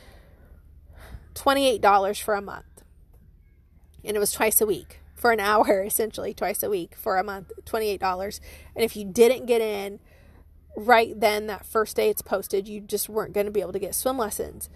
$28 1.34 2.22
for 2.22 2.34
a 2.34 2.40
month. 2.40 2.84
And 4.04 4.16
it 4.16 4.20
was 4.20 4.32
twice 4.32 4.60
a 4.60 4.66
week 4.66 5.00
for 5.16 5.32
an 5.32 5.40
hour, 5.50 5.82
essentially, 5.82 6.32
twice 6.32 6.62
a 6.62 6.70
week 6.70 6.94
for 6.94 7.16
a 7.16 7.24
month, 7.24 7.50
$28. 7.64 8.40
And 8.76 8.84
if 8.84 8.94
you 8.94 9.04
didn't 9.04 9.46
get 9.46 9.60
in, 9.60 9.98
right 10.76 11.18
then, 11.18 11.46
that 11.46 11.66
first 11.66 11.96
day 11.96 12.08
it's 12.08 12.22
posted, 12.22 12.68
you 12.68 12.80
just 12.80 13.08
weren't 13.08 13.32
going 13.32 13.46
to 13.46 13.52
be 13.52 13.60
able 13.60 13.72
to 13.72 13.78
get 13.78 13.94
swim 13.94 14.18
lessons. 14.18 14.68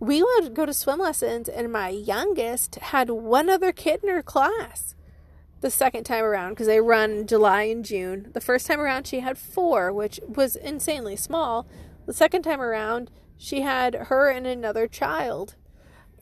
We 0.00 0.22
would 0.22 0.54
go 0.54 0.66
to 0.66 0.74
swim 0.74 0.98
lessons, 0.98 1.48
and 1.48 1.72
my 1.72 1.88
youngest 1.88 2.76
had 2.76 3.10
one 3.10 3.48
other 3.48 3.72
kid 3.72 4.00
in 4.02 4.08
her 4.08 4.22
class 4.22 4.94
the 5.60 5.70
second 5.70 6.04
time 6.04 6.24
around 6.24 6.50
because 6.50 6.66
they 6.66 6.80
run 6.80 7.26
July 7.26 7.62
and 7.62 7.84
June. 7.84 8.30
The 8.34 8.40
first 8.40 8.66
time 8.66 8.80
around, 8.80 9.06
she 9.06 9.20
had 9.20 9.38
four, 9.38 9.92
which 9.92 10.20
was 10.26 10.56
insanely 10.56 11.16
small. 11.16 11.66
The 12.06 12.12
second 12.12 12.42
time 12.42 12.60
around, 12.60 13.10
she 13.38 13.60
had 13.62 13.94
her 13.94 14.28
and 14.28 14.46
another 14.46 14.88
child. 14.88 15.54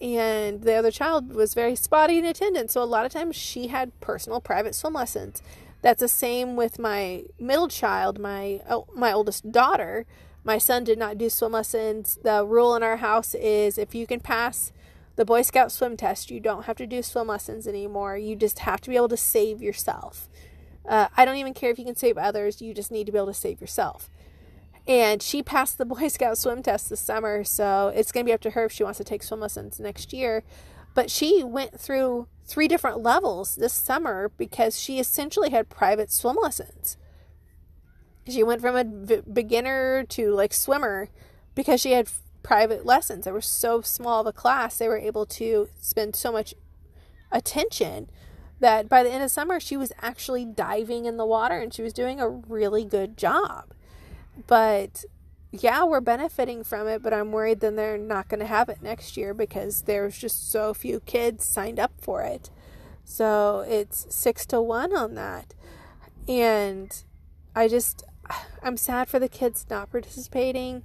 And 0.00 0.62
the 0.62 0.74
other 0.74 0.90
child 0.90 1.32
was 1.32 1.54
very 1.54 1.74
spotty 1.74 2.18
in 2.18 2.24
attendance. 2.24 2.72
So 2.72 2.82
a 2.82 2.84
lot 2.84 3.06
of 3.06 3.12
times 3.12 3.34
she 3.34 3.68
had 3.68 3.98
personal 4.00 4.40
private 4.40 4.74
swim 4.74 4.94
lessons. 4.94 5.42
That's 5.82 6.00
the 6.00 6.08
same 6.08 6.56
with 6.56 6.78
my 6.78 7.24
middle 7.38 7.68
child, 7.68 8.18
my 8.18 8.60
oh, 8.68 8.86
my 8.94 9.12
oldest 9.12 9.50
daughter. 9.50 10.06
My 10.42 10.58
son 10.58 10.84
did 10.84 10.98
not 10.98 11.18
do 11.18 11.28
swim 11.28 11.52
lessons. 11.52 12.18
The 12.22 12.44
rule 12.44 12.74
in 12.74 12.82
our 12.82 12.98
house 12.98 13.34
is 13.34 13.78
if 13.78 13.94
you 13.94 14.06
can 14.06 14.20
pass 14.20 14.72
the 15.16 15.24
Boy 15.24 15.42
Scout 15.42 15.70
swim 15.70 15.96
test, 15.96 16.30
you 16.30 16.40
don't 16.40 16.64
have 16.64 16.76
to 16.78 16.86
do 16.86 17.02
swim 17.02 17.26
lessons 17.26 17.66
anymore. 17.66 18.16
You 18.16 18.36
just 18.36 18.60
have 18.60 18.80
to 18.82 18.90
be 18.90 18.96
able 18.96 19.08
to 19.08 19.16
save 19.16 19.60
yourself. 19.60 20.28
Uh, 20.88 21.08
I 21.16 21.24
don't 21.24 21.36
even 21.36 21.52
care 21.52 21.70
if 21.70 21.78
you 21.78 21.84
can 21.84 21.96
save 21.96 22.16
others, 22.16 22.62
you 22.62 22.72
just 22.72 22.90
need 22.90 23.04
to 23.04 23.12
be 23.12 23.18
able 23.18 23.26
to 23.26 23.34
save 23.34 23.60
yourself. 23.60 24.08
And 24.86 25.22
she 25.22 25.42
passed 25.42 25.76
the 25.76 25.84
Boy 25.84 26.08
Scout 26.08 26.38
swim 26.38 26.62
test 26.62 26.88
this 26.88 27.00
summer, 27.00 27.44
so 27.44 27.92
it's 27.94 28.12
going 28.12 28.24
to 28.24 28.30
be 28.30 28.34
up 28.34 28.40
to 28.42 28.50
her 28.50 28.64
if 28.64 28.72
she 28.72 28.82
wants 28.82 28.96
to 28.98 29.04
take 29.04 29.22
swim 29.22 29.40
lessons 29.40 29.78
next 29.78 30.12
year. 30.12 30.42
But 30.94 31.10
she 31.10 31.44
went 31.44 31.78
through 31.78 32.26
three 32.50 32.66
different 32.66 33.00
levels 33.00 33.54
this 33.54 33.72
summer 33.72 34.32
because 34.36 34.78
she 34.78 34.98
essentially 34.98 35.50
had 35.50 35.68
private 35.68 36.10
swim 36.10 36.36
lessons. 36.42 36.96
She 38.28 38.42
went 38.42 38.60
from 38.60 38.74
a 38.74 38.82
v- 38.84 39.22
beginner 39.32 40.04
to 40.08 40.32
like 40.32 40.52
swimmer 40.52 41.08
because 41.54 41.80
she 41.80 41.92
had 41.92 42.06
f- 42.06 42.22
private 42.42 42.84
lessons. 42.84 43.24
They 43.24 43.30
were 43.30 43.40
so 43.40 43.82
small 43.82 44.22
of 44.22 44.26
a 44.26 44.32
class, 44.32 44.78
they 44.78 44.88
were 44.88 44.98
able 44.98 45.26
to 45.26 45.68
spend 45.80 46.16
so 46.16 46.32
much 46.32 46.52
attention 47.30 48.10
that 48.58 48.88
by 48.88 49.04
the 49.04 49.12
end 49.12 49.22
of 49.22 49.30
summer, 49.30 49.60
she 49.60 49.76
was 49.76 49.92
actually 50.02 50.44
diving 50.44 51.04
in 51.04 51.18
the 51.18 51.26
water 51.26 51.56
and 51.56 51.72
she 51.72 51.82
was 51.82 51.92
doing 51.92 52.20
a 52.20 52.28
really 52.28 52.84
good 52.84 53.16
job. 53.16 53.72
But 54.48 55.04
yeah, 55.52 55.84
we're 55.84 56.00
benefiting 56.00 56.62
from 56.62 56.86
it, 56.86 57.02
but 57.02 57.12
I'm 57.12 57.32
worried 57.32 57.60
then 57.60 57.76
they're 57.76 57.98
not 57.98 58.28
going 58.28 58.40
to 58.40 58.46
have 58.46 58.68
it 58.68 58.82
next 58.82 59.16
year 59.16 59.34
because 59.34 59.82
there's 59.82 60.16
just 60.16 60.50
so 60.50 60.72
few 60.72 61.00
kids 61.00 61.44
signed 61.44 61.80
up 61.80 61.92
for 61.98 62.22
it. 62.22 62.50
So 63.04 63.64
it's 63.68 64.06
six 64.14 64.46
to 64.46 64.62
one 64.62 64.94
on 64.94 65.14
that. 65.16 65.54
And 66.28 67.02
I 67.56 67.66
just, 67.66 68.04
I'm 68.62 68.76
sad 68.76 69.08
for 69.08 69.18
the 69.18 69.28
kids 69.28 69.66
not 69.68 69.90
participating. 69.90 70.84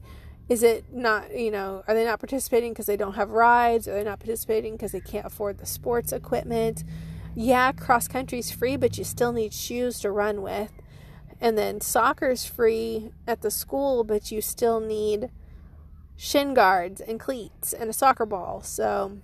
Is 0.49 0.63
it 0.63 0.85
not, 0.91 1.37
you 1.37 1.51
know, 1.51 1.83
are 1.87 1.93
they 1.93 2.05
not 2.05 2.19
participating 2.19 2.73
because 2.73 2.87
they 2.87 2.97
don't 2.97 3.13
have 3.13 3.29
rides? 3.29 3.87
Are 3.87 3.93
they 3.93 4.03
not 4.03 4.19
participating 4.19 4.73
because 4.73 4.91
they 4.91 4.99
can't 4.99 5.25
afford 5.25 5.59
the 5.59 5.65
sports 5.67 6.11
equipment? 6.11 6.83
Yeah, 7.35 7.71
cross 7.71 8.07
country's 8.07 8.51
free, 8.51 8.77
but 8.77 8.97
you 8.97 9.03
still 9.03 9.33
need 9.33 9.53
shoes 9.53 9.99
to 9.99 10.09
run 10.09 10.41
with. 10.41 10.71
And 11.41 11.57
then 11.57 11.81
soccer's 11.81 12.45
free 12.45 13.11
at 13.27 13.41
the 13.41 13.51
school, 13.51 14.03
but 14.03 14.31
you 14.31 14.41
still 14.41 14.79
need 14.79 15.29
shin 16.15 16.53
guards 16.53 17.01
and 17.01 17.19
cleats 17.19 17.73
and 17.73 17.89
a 17.89 17.93
soccer 17.93 18.25
ball. 18.25 18.61
So 18.61 19.17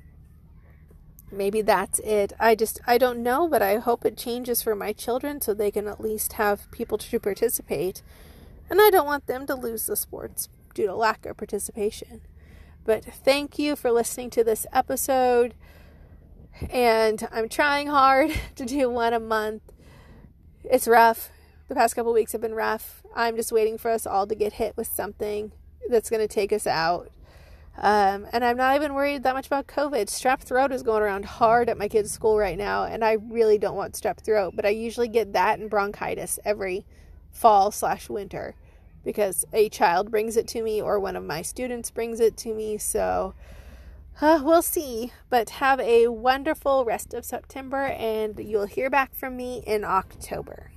maybe 1.31 1.61
that's 1.61 1.99
it. 1.99 2.33
I 2.39 2.55
just 2.55 2.79
I 2.85 2.97
don't 2.97 3.23
know, 3.23 3.47
but 3.47 3.61
I 3.61 3.77
hope 3.77 4.05
it 4.05 4.17
changes 4.17 4.61
for 4.61 4.75
my 4.75 4.93
children 4.93 5.41
so 5.41 5.53
they 5.53 5.71
can 5.71 5.87
at 5.87 6.01
least 6.01 6.33
have 6.33 6.69
people 6.71 6.97
to 6.97 7.19
participate. 7.19 8.01
And 8.69 8.81
I 8.81 8.89
don't 8.89 9.05
want 9.05 9.27
them 9.27 9.47
to 9.47 9.55
lose 9.55 9.85
the 9.85 9.95
sports 9.95 10.49
due 10.73 10.87
to 10.87 10.95
lack 10.95 11.25
of 11.25 11.37
participation. 11.37 12.21
But 12.83 13.03
thank 13.05 13.59
you 13.59 13.75
for 13.75 13.91
listening 13.91 14.29
to 14.31 14.43
this 14.43 14.65
episode. 14.73 15.53
And 16.69 17.27
I'm 17.31 17.47
trying 17.47 17.87
hard 17.87 18.31
to 18.55 18.65
do 18.65 18.89
one 18.89 19.13
a 19.13 19.19
month. 19.19 19.61
It's 20.63 20.87
rough 20.87 21.31
the 21.71 21.75
past 21.75 21.95
couple 21.95 22.11
weeks 22.11 22.33
have 22.33 22.41
been 22.41 22.53
rough. 22.53 23.01
I'm 23.15 23.37
just 23.37 23.53
waiting 23.53 23.77
for 23.77 23.91
us 23.91 24.05
all 24.05 24.27
to 24.27 24.35
get 24.35 24.51
hit 24.51 24.75
with 24.75 24.87
something 24.87 25.53
that's 25.87 26.09
going 26.09 26.19
to 26.19 26.27
take 26.27 26.51
us 26.51 26.67
out. 26.67 27.09
Um, 27.77 28.27
and 28.33 28.43
I'm 28.43 28.57
not 28.57 28.75
even 28.75 28.93
worried 28.93 29.23
that 29.23 29.35
much 29.35 29.47
about 29.47 29.67
COVID. 29.67 30.07
Strep 30.07 30.41
throat 30.41 30.73
is 30.73 30.83
going 30.83 31.01
around 31.01 31.23
hard 31.23 31.69
at 31.69 31.77
my 31.77 31.87
kids' 31.87 32.11
school 32.11 32.37
right 32.37 32.57
now, 32.57 32.83
and 32.83 33.05
I 33.05 33.13
really 33.13 33.57
don't 33.57 33.77
want 33.77 33.93
strep 33.93 34.19
throat, 34.19 34.51
but 34.53 34.65
I 34.65 34.69
usually 34.71 35.07
get 35.07 35.31
that 35.31 35.59
and 35.59 35.69
bronchitis 35.69 36.39
every 36.43 36.85
fall 37.31 37.71
slash 37.71 38.09
winter 38.09 38.53
because 39.05 39.45
a 39.53 39.69
child 39.69 40.11
brings 40.11 40.35
it 40.35 40.49
to 40.49 40.63
me 40.63 40.81
or 40.81 40.99
one 40.99 41.15
of 41.15 41.23
my 41.23 41.41
students 41.41 41.89
brings 41.89 42.19
it 42.19 42.35
to 42.35 42.53
me. 42.53 42.77
So 42.79 43.33
uh, 44.19 44.41
we'll 44.43 44.61
see. 44.61 45.13
But 45.29 45.51
have 45.51 45.79
a 45.79 46.09
wonderful 46.09 46.83
rest 46.83 47.13
of 47.13 47.23
September, 47.23 47.85
and 47.85 48.37
you'll 48.39 48.65
hear 48.65 48.89
back 48.89 49.15
from 49.15 49.37
me 49.37 49.63
in 49.65 49.85
October. 49.85 50.70